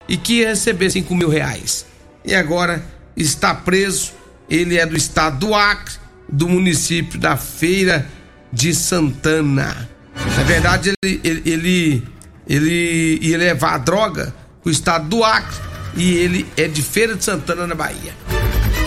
e 0.08 0.18
que 0.18 0.40
ia 0.40 0.50
receber 0.50 0.90
5 0.90 1.14
mil 1.16 1.30
reais. 1.30 1.86
E 2.24 2.34
agora 2.34 2.84
está 3.16 3.54
preso. 3.54 4.14
Ele 4.50 4.78
é 4.78 4.86
do 4.86 4.96
estado 4.96 5.40
do 5.40 5.54
Acre, 5.54 5.96
do 6.30 6.48
município 6.48 7.20
da 7.20 7.38
Feira 7.38 8.06
de 8.52 8.74
Santana. 8.74 9.90
Na 10.36 10.44
verdade, 10.44 10.94
ele, 11.04 11.22
ele, 11.24 11.42
ele, 11.46 12.04
ele 12.48 13.20
ia 13.22 13.38
levar 13.38 13.76
a 13.76 13.78
droga 13.78 14.34
para 14.62 14.70
o 14.70 14.72
estado 14.72 15.08
do 15.08 15.24
Acre 15.24 15.58
e 15.96 16.16
ele 16.16 16.46
é 16.56 16.68
de 16.68 16.82
Feira 16.82 17.16
de 17.16 17.24
Santana, 17.24 17.66
na 17.66 17.76
Bahia. 17.76 18.14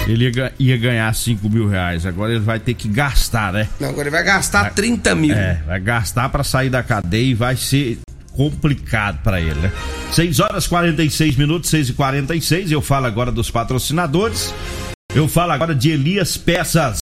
Ele 0.07 0.31
ia, 0.31 0.53
ia 0.59 0.77
ganhar 0.77 1.15
5 1.15 1.49
mil 1.49 1.69
reais, 1.69 2.05
agora 2.07 2.33
ele 2.33 2.41
vai 2.41 2.59
ter 2.59 2.75
que 2.75 2.89
gastar, 2.89 3.53
né? 3.53 3.69
Não, 3.79 3.89
agora 3.89 4.09
ele 4.09 4.11
vai 4.11 4.25
gastar 4.25 4.63
vai, 4.63 4.71
30 4.73 5.15
mil. 5.15 5.35
É, 5.35 5.63
vai 5.67 5.81
gastar 5.81 6.29
para 6.29 6.43
sair 6.43 6.71
da 6.71 6.83
cadeia 6.83 7.31
e 7.31 7.35
vai 7.35 7.57
ser 7.57 7.99
complicado 8.33 9.23
para 9.23 9.41
ele, 9.41 9.61
né? 9.61 9.73
6 10.13 10.41
horas 10.41 10.67
46 10.67 11.37
minutos, 11.37 11.71
6 11.71 11.91
e 11.91 11.93
46 11.93 12.73
Eu 12.73 12.81
falo 12.81 13.07
agora 13.07 13.31
dos 13.31 13.51
patrocinadores. 13.51 14.55
Eu 15.15 15.29
falo 15.29 15.53
agora 15.53 15.75
de 15.75 15.91
Elias 15.91 16.37
Peças. 16.37 17.00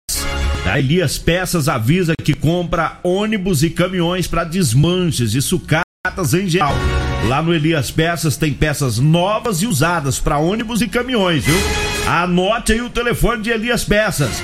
A 0.66 0.80
Elias 0.80 1.18
Peças 1.18 1.68
avisa 1.68 2.14
que 2.16 2.34
compra 2.34 2.98
ônibus 3.04 3.64
e 3.64 3.70
caminhões 3.70 4.28
para 4.28 4.46
desmanches 4.46 5.34
e 5.34 5.42
sucatas 5.42 6.34
em 6.34 6.48
geral. 6.48 6.74
Lá 7.28 7.42
no 7.42 7.54
Elias 7.54 7.92
Peças 7.92 8.38
tem 8.38 8.54
peças 8.54 8.98
novas 8.98 9.62
e 9.62 9.68
usadas 9.68 10.20
para 10.20 10.38
ônibus 10.38 10.80
e 10.82 10.88
caminhões, 10.88 11.44
viu? 11.46 11.56
Anote 12.08 12.72
aí 12.74 12.82
o 12.82 12.90
telefone 12.90 13.44
de 13.44 13.50
Elias 13.50 13.84
Peças: 13.84 14.42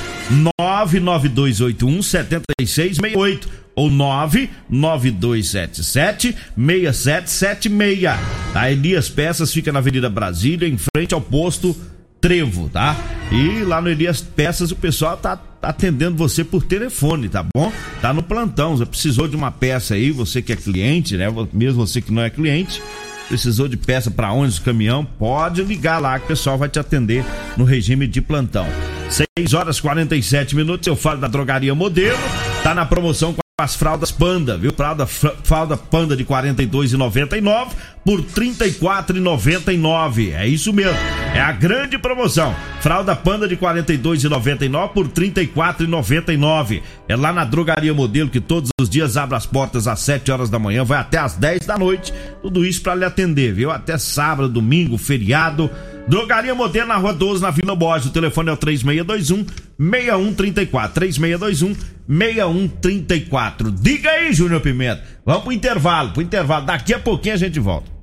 99281 0.59 2.01
7668 2.01 3.47
ou 3.75 3.89
99277 3.89 6.35
6776. 6.55 8.19
A 8.53 8.69
Elias 8.71 9.09
Peças 9.09 9.53
fica 9.53 9.71
na 9.71 9.79
Avenida 9.79 10.09
Brasília, 10.09 10.67
em 10.67 10.77
frente 10.77 11.13
ao 11.13 11.21
posto 11.21 11.73
Trevo, 12.21 12.69
tá? 12.69 12.97
E 13.31 13.63
lá 13.63 13.81
no 13.81 13.89
Elias 13.89 14.21
Peças 14.21 14.71
o 14.71 14.75
pessoal 14.75 15.15
tá 15.15 15.39
atendendo 15.61 16.15
você 16.15 16.43
por 16.43 16.63
telefone, 16.63 17.29
tá 17.29 17.43
bom? 17.43 17.71
Tá 18.01 18.13
no 18.13 18.23
plantão, 18.23 18.77
você 18.77 18.85
precisou 18.85 19.27
de 19.27 19.35
uma 19.35 19.51
peça 19.51 19.95
aí, 19.95 20.11
você 20.11 20.41
que 20.41 20.53
é 20.53 20.55
cliente, 20.55 21.17
né? 21.17 21.27
Mesmo 21.53 21.85
você 21.85 22.01
que 22.01 22.11
não 22.11 22.21
é 22.21 22.29
cliente, 22.29 22.81
precisou 23.27 23.67
de 23.67 23.77
peça 23.77 24.09
para 24.09 24.31
ônibus, 24.31 24.59
caminhão, 24.59 25.05
pode 25.05 25.61
ligar 25.63 25.99
lá 25.99 26.17
que 26.17 26.25
o 26.25 26.29
pessoal 26.29 26.57
vai 26.57 26.69
te 26.69 26.79
atender 26.79 27.23
no 27.57 27.63
regime 27.63 28.07
de 28.07 28.21
plantão. 28.21 28.67
6 29.09 29.53
horas 29.53 29.79
47 29.79 30.55
minutos, 30.55 30.87
eu 30.87 30.95
falo 30.95 31.19
da 31.19 31.27
drogaria 31.27 31.73
modelo, 31.73 32.17
tá 32.63 32.73
na 32.73 32.85
promoção 32.85 33.35
as 33.61 33.75
fraldas 33.75 34.11
Panda, 34.11 34.57
viu? 34.57 34.73
Fralda, 34.73 35.05
fralda 35.05 35.77
Panda 35.77 36.15
de 36.15 36.25
42,99 36.25 37.69
por 38.03 38.21
34,99. 38.21 40.33
É 40.33 40.47
isso 40.47 40.73
mesmo. 40.73 40.97
É 41.33 41.39
a 41.39 41.51
grande 41.51 41.97
promoção. 41.97 42.55
Fralda 42.81 43.15
Panda 43.15 43.47
de 43.47 43.57
42,99 43.57 44.89
por 44.89 45.07
34,99. 45.07 46.81
É 47.07 47.15
lá 47.15 47.31
na 47.31 47.45
Drogaria 47.45 47.93
Modelo 47.93 48.29
que 48.29 48.39
todos 48.39 48.69
os 48.79 48.89
dias 48.89 49.17
abre 49.17 49.35
as 49.35 49.45
portas 49.45 49.87
às 49.87 49.99
7 49.99 50.31
horas 50.31 50.49
da 50.49 50.57
manhã, 50.57 50.83
vai 50.83 50.99
até 50.99 51.17
às 51.17 51.35
10 51.35 51.65
da 51.65 51.77
noite. 51.77 52.13
Tudo 52.41 52.65
isso 52.65 52.81
para 52.81 52.95
lhe 52.95 53.05
atender, 53.05 53.53
viu? 53.53 53.71
Até 53.71 53.97
sábado, 53.97 54.49
domingo, 54.49 54.97
feriado. 54.97 55.69
Drogaria 56.07 56.55
Modelo 56.55 56.87
na 56.87 56.95
Rua 56.95 57.13
12, 57.13 57.41
na 57.41 57.51
Vila 57.51 57.75
Borges. 57.75 58.07
O 58.07 58.13
telefone 58.13 58.49
é 58.49 58.53
o 58.53 58.57
3621 58.57 59.45
6134. 59.77 60.95
3621 60.95 61.98
6134. 62.09 63.71
Diga 63.71 64.09
aí, 64.09 64.33
Júnior 64.33 64.61
Pimenta. 64.61 65.03
Vamos 65.23 65.43
pro 65.43 65.51
intervalo, 65.53 66.11
pro 66.11 66.21
intervalo. 66.23 66.65
Daqui 66.65 66.93
a 66.93 66.99
pouquinho 66.99 67.35
a 67.35 67.37
gente 67.37 67.59
volta. 67.59 67.99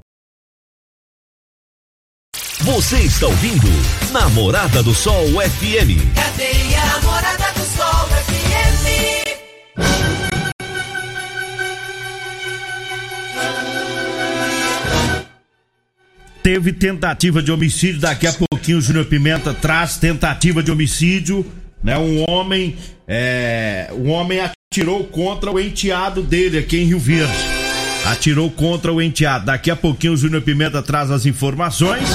Você 2.61 2.99
está 3.01 3.27
ouvindo 3.27 3.69
Namorada 4.13 4.83
do 4.83 4.95
Sol 4.95 5.27
FM. 5.41 6.15
Cadê 6.15 6.75
a 6.75 6.87
Namorada 6.87 7.53
do 7.53 7.65
Sol 7.65 8.07
FM? 8.09 9.27
Teve 16.43 16.73
tentativa 16.73 17.43
de 17.43 17.51
homicídio, 17.51 18.01
daqui 18.01 18.27
a 18.27 18.33
pouquinho 18.33 18.79
o 18.79 18.81
Júnior 18.81 19.07
Pimenta 19.07 19.53
traz 19.53 19.97
tentativa 19.97 20.63
de 20.63 20.71
homicídio, 20.71 21.45
né? 21.87 21.97
Um 21.97 22.29
homem, 22.29 22.75
é, 23.07 23.89
um 23.93 24.11
homem 24.11 24.41
atirou 24.41 25.05
contra 25.05 25.53
o 25.53 25.61
enteado 25.61 26.21
dele 26.21 26.59
aqui 26.59 26.79
em 26.79 26.85
Rio 26.85 26.99
Verde. 26.99 27.33
Atirou 28.05 28.51
contra 28.51 28.93
o 28.93 29.01
enteado. 29.01 29.47
Daqui 29.47 29.71
a 29.71 29.77
pouquinho 29.77 30.15
o 30.15 30.17
Júnior 30.17 30.43
Pimenta 30.43 30.83
traz 30.83 31.13
as 31.13 31.27
informações 31.27 32.09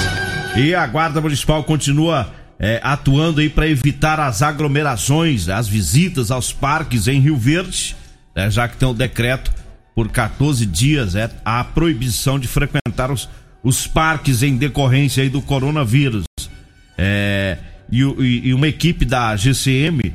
e 0.54 0.74
a 0.74 0.86
Guarda 0.86 1.22
Municipal 1.22 1.64
continua 1.64 2.30
é, 2.58 2.80
atuando 2.84 3.40
aí 3.40 3.48
para 3.48 3.66
evitar 3.66 4.20
as 4.20 4.42
aglomerações, 4.42 5.48
as 5.48 5.66
visitas 5.66 6.30
aos 6.30 6.52
parques 6.52 7.08
em 7.08 7.18
Rio 7.18 7.38
Verde, 7.38 7.96
né? 8.36 8.50
já 8.50 8.68
que 8.68 8.76
tem 8.76 8.86
o 8.86 8.90
um 8.90 8.94
decreto 8.94 9.50
por 9.94 10.10
14 10.10 10.66
dias 10.66 11.14
é 11.14 11.30
a 11.46 11.64
proibição 11.64 12.38
de 12.38 12.46
frequentar 12.46 13.10
os, 13.10 13.26
os 13.64 13.86
parques 13.86 14.42
em 14.42 14.54
decorrência 14.54 15.22
aí 15.22 15.30
do 15.30 15.40
coronavírus. 15.40 16.24
É, 16.98 17.56
e, 17.92 18.02
e, 18.02 18.48
e 18.48 18.54
uma 18.54 18.66
equipe 18.66 19.04
da 19.04 19.36
GCM 19.36 20.14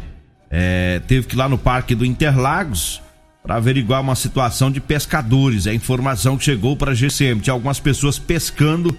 é, 0.50 1.00
teve 1.08 1.28
que 1.28 1.36
ir 1.36 1.38
lá 1.38 1.48
no 1.48 1.60
Parque 1.60 1.94
do 1.94 2.04
Interlagos 2.04 3.00
para 3.44 3.56
averiguar 3.56 4.02
uma 4.02 4.16
situação 4.16 4.72
de 4.72 4.82
pescadores. 4.82 5.68
É 5.68 5.72
a 5.72 5.76
informação 5.76 6.38
que 6.38 6.44
chegou 6.44 6.76
para 6.76 6.92
a 6.92 6.96
GCM. 6.96 7.40
Tinha 7.40 7.54
algumas 7.54 7.80
pessoas 7.80 8.18
pescando 8.18 8.98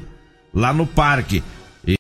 lá 0.55 0.73
no 0.73 0.87
parque. 0.87 1.43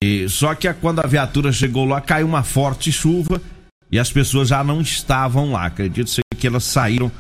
E, 0.00 0.28
só 0.28 0.54
que 0.54 0.72
quando 0.74 1.00
a 1.00 1.06
viatura 1.06 1.52
chegou 1.52 1.84
lá, 1.84 2.00
caiu 2.00 2.26
uma 2.26 2.44
forte 2.44 2.92
chuva 2.92 3.42
e 3.90 3.98
as 3.98 4.12
pessoas 4.12 4.48
já 4.48 4.62
não 4.62 4.80
estavam 4.80 5.52
lá. 5.52 5.66
Acredito 5.66 6.10
que 6.38 6.46
elas 6.46 6.64
saíram 6.64 7.10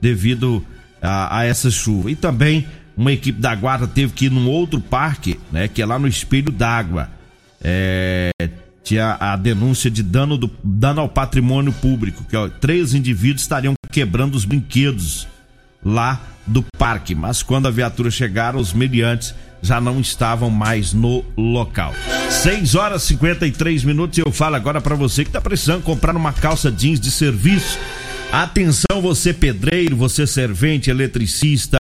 devido 0.00 0.64
a, 1.02 1.38
a, 1.38 1.44
essa 1.44 1.70
chuva. 1.70 2.10
E 2.10 2.14
também 2.14 2.66
uma 2.96 3.12
equipe 3.12 3.40
da 3.40 3.54
guarda 3.54 3.86
teve 3.86 4.12
que 4.12 4.26
ir 4.26 4.30
num 4.30 4.48
outro 4.48 4.80
parque, 4.80 5.38
né, 5.50 5.66
que 5.68 5.82
é 5.82 5.86
lá 5.86 5.98
no 5.98 6.06
Espelho 6.06 6.52
d'Água. 6.52 7.10
É, 7.60 8.30
tinha 8.82 9.16
a 9.20 9.36
denúncia 9.36 9.90
de 9.90 10.02
dano, 10.02 10.38
do, 10.38 10.50
dano 10.62 11.00
ao 11.00 11.08
patrimônio 11.08 11.72
público, 11.72 12.24
que 12.24 12.36
ó, 12.36 12.48
três 12.48 12.94
indivíduos 12.94 13.42
estariam 13.42 13.74
quebrando 13.90 14.34
os 14.34 14.44
brinquedos 14.44 15.28
lá 15.84 16.20
do 16.46 16.64
parque, 16.76 17.14
mas 17.14 17.42
quando 17.42 17.68
a 17.68 17.70
viatura 17.70 18.10
chegaram, 18.10 18.58
os 18.58 18.72
meliantes 18.72 19.34
já 19.60 19.80
não 19.80 20.00
estavam 20.00 20.50
mais 20.50 20.92
no 20.92 21.24
local. 21.36 21.94
6 22.30 22.74
horas 22.74 23.02
e 23.04 23.06
53 23.08 23.84
minutos 23.84 24.18
e 24.18 24.22
eu 24.24 24.32
falo 24.32 24.56
agora 24.56 24.80
para 24.80 24.94
você 24.94 25.24
que 25.24 25.30
tá 25.30 25.40
precisando 25.40 25.82
comprar 25.82 26.16
uma 26.16 26.32
calça 26.32 26.70
jeans 26.70 27.00
de 27.00 27.10
serviço. 27.10 27.78
Atenção 28.30 29.00
você 29.00 29.32
pedreiro, 29.32 29.96
você 29.96 30.26
servente, 30.26 30.90
eletricista, 30.90 31.78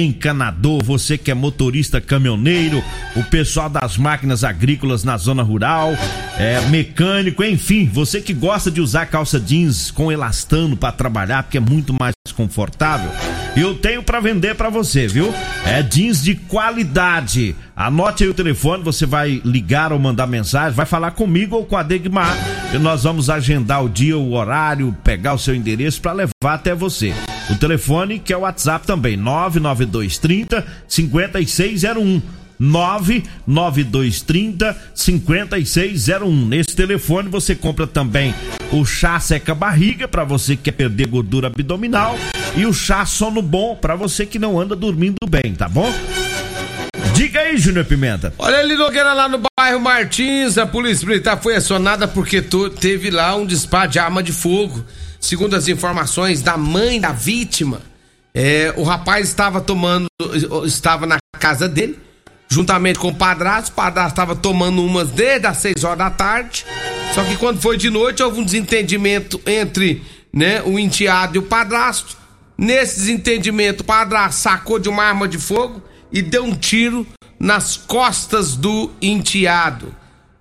encanador, 0.00 0.82
você 0.82 1.18
que 1.18 1.30
é 1.30 1.34
motorista 1.34 2.00
caminhoneiro, 2.00 2.82
o 3.16 3.22
pessoal 3.24 3.68
das 3.68 3.96
máquinas 3.96 4.44
agrícolas 4.44 5.04
na 5.04 5.16
zona 5.16 5.42
rural, 5.42 5.92
é 6.38 6.60
mecânico, 6.68 7.44
enfim, 7.44 7.86
você 7.86 8.20
que 8.20 8.32
gosta 8.32 8.70
de 8.70 8.80
usar 8.80 9.06
calça 9.06 9.38
jeans 9.38 9.90
com 9.90 10.10
elastano 10.10 10.76
para 10.76 10.92
trabalhar, 10.92 11.42
porque 11.42 11.58
é 11.58 11.60
muito 11.60 11.94
mais 11.98 12.14
confortável. 12.34 13.10
Eu 13.56 13.74
tenho 13.74 14.02
para 14.02 14.20
vender 14.20 14.54
para 14.54 14.70
você, 14.70 15.06
viu? 15.06 15.34
É 15.66 15.82
jeans 15.82 16.22
de 16.22 16.34
qualidade. 16.34 17.54
Anote 17.76 18.24
aí 18.24 18.30
o 18.30 18.34
telefone, 18.34 18.82
você 18.82 19.04
vai 19.04 19.42
ligar 19.44 19.92
ou 19.92 19.98
mandar 19.98 20.26
mensagem, 20.26 20.72
vai 20.72 20.86
falar 20.86 21.10
comigo 21.10 21.56
ou 21.56 21.66
com 21.66 21.76
a 21.76 21.82
Degmar 21.82 22.34
e 22.72 22.78
nós 22.78 23.02
vamos 23.02 23.28
agendar 23.28 23.84
o 23.84 23.88
dia, 23.88 24.16
o 24.16 24.32
horário, 24.32 24.96
pegar 25.04 25.34
o 25.34 25.38
seu 25.38 25.54
endereço 25.54 26.00
para 26.00 26.12
levar 26.12 26.54
até 26.54 26.74
você. 26.74 27.12
O 27.52 27.56
telefone 27.56 28.18
que 28.18 28.32
é 28.32 28.36
o 28.36 28.40
WhatsApp 28.40 28.84
também, 28.86 29.14
99230 29.16 30.66
5601. 30.88 32.22
99230 32.58 34.76
5601. 34.94 36.46
Nesse 36.46 36.74
telefone 36.74 37.28
você 37.28 37.54
compra 37.54 37.86
também 37.86 38.34
o 38.70 38.86
chá 38.86 39.20
seca 39.20 39.54
barriga 39.54 40.08
para 40.08 40.24
você 40.24 40.56
que 40.56 40.62
quer 40.62 40.72
perder 40.72 41.08
gordura 41.08 41.48
abdominal 41.48 42.18
e 42.56 42.64
o 42.64 42.72
chá 42.72 43.04
sono 43.04 43.42
bom 43.42 43.76
para 43.76 43.94
você 43.96 44.24
que 44.24 44.38
não 44.38 44.58
anda 44.58 44.74
dormindo 44.74 45.18
bem, 45.28 45.54
tá 45.54 45.68
bom? 45.68 45.92
Diga 47.14 47.40
aí, 47.40 47.58
Júnior 47.58 47.84
Pimenta. 47.84 48.32
Olha 48.38 48.60
ali, 48.60 48.76
Nogueira, 48.76 49.12
lá 49.12 49.28
no 49.28 49.42
bairro 49.58 49.80
Martins, 49.80 50.56
a 50.56 50.66
polícia 50.66 51.06
militar 51.06 51.38
foi 51.42 51.56
acionada 51.56 52.08
porque 52.08 52.40
teve 52.80 53.10
lá 53.10 53.36
um 53.36 53.44
disparo 53.44 53.90
de 53.90 53.98
arma 53.98 54.22
de 54.22 54.32
fogo. 54.32 54.82
Segundo 55.22 55.56
as 55.56 55.68
informações 55.68 56.42
da 56.42 56.58
mãe 56.58 57.00
da 57.00 57.12
vítima, 57.12 57.80
é, 58.34 58.74
o 58.76 58.82
rapaz 58.82 59.28
estava 59.28 59.60
tomando, 59.60 60.06
estava 60.66 61.06
na 61.06 61.16
casa 61.38 61.66
dele, 61.66 61.98
juntamente 62.48 62.98
com 62.98 63.08
o 63.08 63.14
padrasto. 63.14 63.70
O 63.70 63.74
padrasto 63.74 64.12
estava 64.12 64.36
tomando 64.36 64.84
umas 64.84 65.08
desde 65.08 65.46
as 65.46 65.56
6 65.56 65.84
horas 65.84 65.98
da 65.98 66.10
tarde. 66.10 66.66
Só 67.14 67.24
que 67.24 67.36
quando 67.36 67.60
foi 67.60 67.78
de 67.78 67.88
noite, 67.88 68.22
houve 68.22 68.40
um 68.40 68.44
desentendimento 68.44 69.40
entre 69.46 70.02
né? 70.32 70.62
O 70.62 70.78
enteado 70.78 71.36
e 71.36 71.38
o 71.38 71.42
padrasto. 71.42 72.16
Nesse 72.56 73.00
desentendimento, 73.00 73.82
o 73.82 73.84
padrasto 73.84 74.40
sacou 74.40 74.78
de 74.78 74.88
uma 74.88 75.04
arma 75.04 75.28
de 75.28 75.38
fogo 75.38 75.82
e 76.10 76.22
deu 76.22 76.44
um 76.44 76.54
tiro 76.54 77.06
nas 77.38 77.76
costas 77.76 78.56
do 78.56 78.90
enteado. 79.00 79.94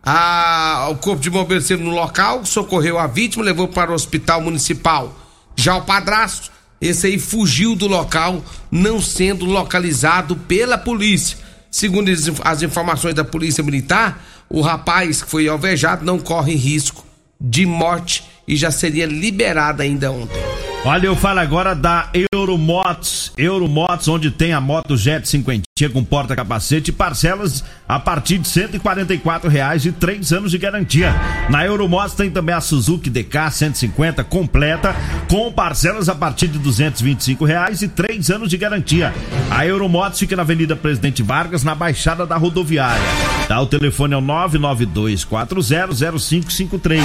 A, 0.04 0.88
o 0.90 0.96
corpo 0.96 1.22
de 1.22 1.30
bombeiros 1.30 1.66
esteve 1.66 1.84
no 1.84 1.92
local, 1.92 2.44
socorreu 2.46 2.98
a 2.98 3.06
vítima, 3.06 3.44
levou 3.44 3.68
para 3.68 3.92
o 3.92 3.94
hospital 3.94 4.42
municipal. 4.42 5.16
Já 5.56 5.76
o 5.76 5.84
padrasto, 5.84 6.52
esse 6.80 7.08
aí 7.08 7.20
fugiu 7.20 7.76
do 7.76 7.88
local, 7.88 8.44
não 8.72 9.00
sendo 9.00 9.46
localizado 9.46 10.36
pela 10.36 10.78
polícia. 10.78 11.38
Segundo 11.70 12.12
as 12.44 12.62
informações 12.64 13.14
da 13.14 13.24
polícia 13.24 13.64
militar, 13.64 14.24
o 14.50 14.62
rapaz 14.62 15.22
que 15.22 15.30
foi 15.30 15.48
alvejado 15.48 16.04
não 16.04 16.20
corre 16.20 16.56
risco 16.56 17.06
de 17.40 17.66
morte 17.66 18.24
e 18.48 18.56
já 18.56 18.72
seria 18.72 19.06
liberado 19.06 19.82
ainda 19.82 20.12
ontem. 20.12 20.42
Olha, 20.84 21.06
eu 21.06 21.16
falo 21.16 21.40
agora 21.40 21.76
da 21.76 22.10
Euromotos. 22.34 23.32
Euromotos, 23.38 24.08
onde 24.08 24.32
tem 24.32 24.52
a 24.52 24.60
moto 24.60 24.98
Jet 24.98 25.30
50 25.30 25.71
com 25.90 26.04
porta-capacete 26.04 26.92
parcelas 26.92 27.64
a 27.88 28.00
partir 28.00 28.38
de 28.38 28.48
144 28.48 29.50
reais 29.50 29.86
e 29.86 29.92
três 29.92 30.32
anos 30.32 30.52
de 30.52 30.58
garantia. 30.58 31.14
Na 31.50 31.66
Euromotos 31.66 32.16
tem 32.16 32.30
também 32.30 32.56
a 32.56 32.62
Suzuki 32.62 33.10
DK 33.10 33.52
150 33.52 34.24
completa 34.24 34.96
com 35.30 35.52
parcelas 35.52 36.10
a 36.10 36.16
partir 36.16 36.48
de 36.48 36.60
225 36.60 37.46
reais 37.46 37.82
e 37.82 37.88
três 37.88 38.30
anos 38.30 38.50
de 38.50 38.58
garantia. 38.58 39.14
A 39.50 39.66
Euromotos 39.66 40.20
fica 40.20 40.36
na 40.36 40.44
Avenida 40.44 40.76
Presidente 40.76 41.24
Vargas, 41.24 41.64
na 41.64 41.76
Baixada 41.76 42.26
da 42.26 42.38
Rodoviária. 42.38 43.02
Tá, 43.48 43.60
o 43.60 43.66
telefone 43.66 44.14
é 44.14 44.18
o 44.18 44.22
992400553. 44.22 47.02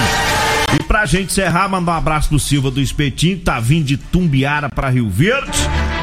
E 0.78 0.82
pra 0.84 1.06
gente 1.06 1.32
encerrar, 1.32 1.68
mandar 1.68 1.92
um 1.92 1.96
abraço 1.96 2.28
pro 2.28 2.38
Silva 2.38 2.70
do 2.70 2.80
Espetinho, 2.80 3.38
tá 3.38 3.58
vindo 3.58 3.86
de 3.86 3.96
Tumbiara 3.96 4.68
pra 4.68 4.90
Rio 4.90 5.08
Verde. 5.08 5.58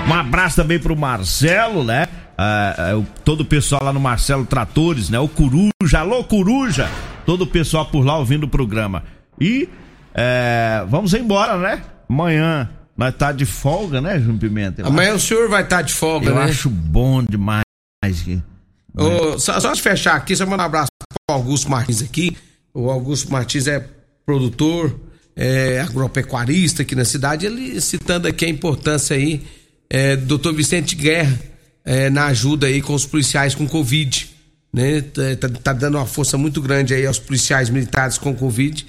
Um 0.08 0.14
abraço 0.14 0.58
também 0.58 0.80
pro 0.80 0.96
Marcelo, 0.96 1.84
né? 1.84 2.08
Uh, 2.34 3.00
uh, 3.00 3.08
todo 3.24 3.42
o 3.42 3.46
pessoal 3.46 3.84
lá 3.84 3.94
no 3.94 4.00
Marcelo 4.00 4.46
Tratores, 4.46 5.10
né? 5.10 5.20
O 5.20 5.28
Coruja, 5.28 6.00
alô 6.00 6.24
Coruja! 6.24 6.90
Todo 7.26 7.44
o 7.44 7.48
pessoal 7.48 7.86
por 7.86 8.04
lá 8.04 8.18
ouvindo 8.18 8.46
o 8.46 8.50
programa. 8.50 9.04
E 9.40 9.64
uh, 9.64 10.88
vamos 10.88 11.14
embora, 11.14 11.58
né? 11.58 11.84
Amanhã 12.10 12.70
nós 12.98 13.16
tá 13.16 13.32
de 13.32 13.46
folga, 13.46 14.02
né, 14.02 14.20
João 14.20 14.38
Pimenta? 14.38 14.86
Amanhã 14.86 15.14
acho, 15.14 15.18
o 15.18 15.28
senhor 15.28 15.50
vai 15.50 15.64
estar 15.64 15.78
tá 15.78 15.82
de 15.84 15.94
folga, 15.94 16.30
eu 16.30 16.36
né? 16.36 16.42
Eu 16.42 16.46
acho 16.46 16.70
bom 16.70 17.24
demais. 17.24 17.64
Só, 19.38 19.60
só 19.60 19.74
de 19.74 19.82
fechar 19.82 20.16
aqui, 20.16 20.36
só 20.36 20.46
mandar 20.46 20.64
um 20.64 20.66
abraço 20.68 20.90
pro 21.28 21.36
Augusto 21.36 21.70
Martins 21.70 22.02
aqui. 22.02 22.36
O 22.74 22.90
Augusto 22.90 23.32
Martins 23.32 23.68
é 23.68 23.88
produtor, 24.26 25.00
é 25.36 25.80
agropecuarista 25.82 26.82
aqui 26.82 26.96
na 26.96 27.06
cidade. 27.06 27.46
Ele 27.46 27.80
citando 27.80 28.28
aqui 28.28 28.46
a 28.46 28.50
importância 28.50 29.16
aí 29.16 29.42
é, 29.90 30.16
do 30.16 30.26
doutor 30.26 30.54
Vicente 30.54 30.96
Guerra 30.96 31.53
é, 31.86 32.10
na 32.10 32.26
ajuda 32.28 32.68
aí 32.68 32.82
com 32.82 32.94
os 32.94 33.06
policiais 33.06 33.56
com 33.56 33.68
Covid. 33.68 34.30
Né? 34.72 35.02
Tá, 35.02 35.22
tá, 35.40 35.50
tá, 35.62 35.74
dando 35.74 35.98
uma 35.98 36.06
força 36.06 36.38
muito 36.38 36.62
grande 36.62 36.94
aí 36.94 37.06
aos 37.06 37.20
policiais 37.20 37.70
militares 37.70 38.18
com 38.18 38.34
Covid. 38.34 38.86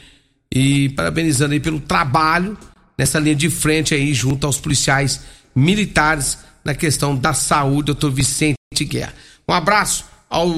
E 0.54 0.90
parabenizando 0.90 1.52
aí 1.52 1.60
pelo 1.60 1.80
trabalho 1.80 2.56
nessa 2.96 3.18
linha 3.18 3.34
de 3.34 3.50
frente 3.50 3.94
aí 3.94 4.14
junto 4.14 4.46
aos 4.46 4.58
policiais 4.58 5.20
militares 5.54 6.38
na 6.64 6.74
questão 6.74 7.14
da 7.14 7.34
saúde, 7.34 7.86
doutor 7.86 8.10
Vicente 8.10 8.56
Guerra. 8.82 9.12
Um 9.48 9.52
abraço 9.52 10.04
ao 10.30 10.50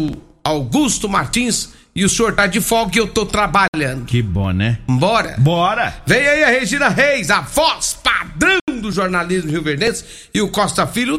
Augusto 0.45 1.09
Martins 1.09 1.71
e 1.95 2.05
o 2.05 2.09
senhor 2.09 2.35
tá 2.35 2.47
de 2.47 2.61
folga 2.61 2.97
e 2.97 2.99
eu 2.99 3.09
tô 3.09 3.27
trabalhando. 3.27 4.05
Que 4.07 4.23
bom, 4.23 4.53
né? 4.53 4.79
Bora? 4.87 5.35
Bora! 5.39 5.97
Vem 6.07 6.27
aí 6.27 6.45
a 6.45 6.49
Regina 6.49 6.89
Reis, 6.89 7.31
a 7.31 7.41
voz 7.41 7.99
padrão 8.03 8.59
do 8.81 8.93
jornalismo 8.93 9.51
Rio 9.51 9.63
Verdense 9.63 10.05
e 10.33 10.41
o 10.41 10.49
Costa 10.49 10.87
Filho, 10.87 11.19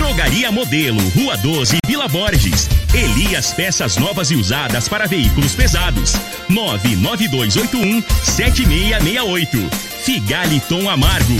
Drogaria 0.00 0.50
Modelo, 0.50 0.98
Rua 1.10 1.36
12, 1.36 1.76
Vila 1.86 2.08
Borges. 2.08 2.70
Elias 2.94 3.52
Peças 3.52 3.98
Novas 3.98 4.30
e 4.30 4.34
Usadas 4.34 4.88
para 4.88 5.06
Veículos 5.06 5.54
Pesados. 5.54 6.14
99281 6.48 8.02
7668. 8.24 9.58
Figaliton 10.02 10.88
Amargo. 10.88 11.36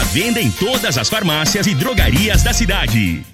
A 0.00 0.04
venda 0.06 0.40
em 0.40 0.50
todas 0.50 0.98
as 0.98 1.08
farmácias 1.08 1.68
e 1.68 1.74
drogarias 1.74 2.42
da 2.42 2.52
cidade. 2.52 3.24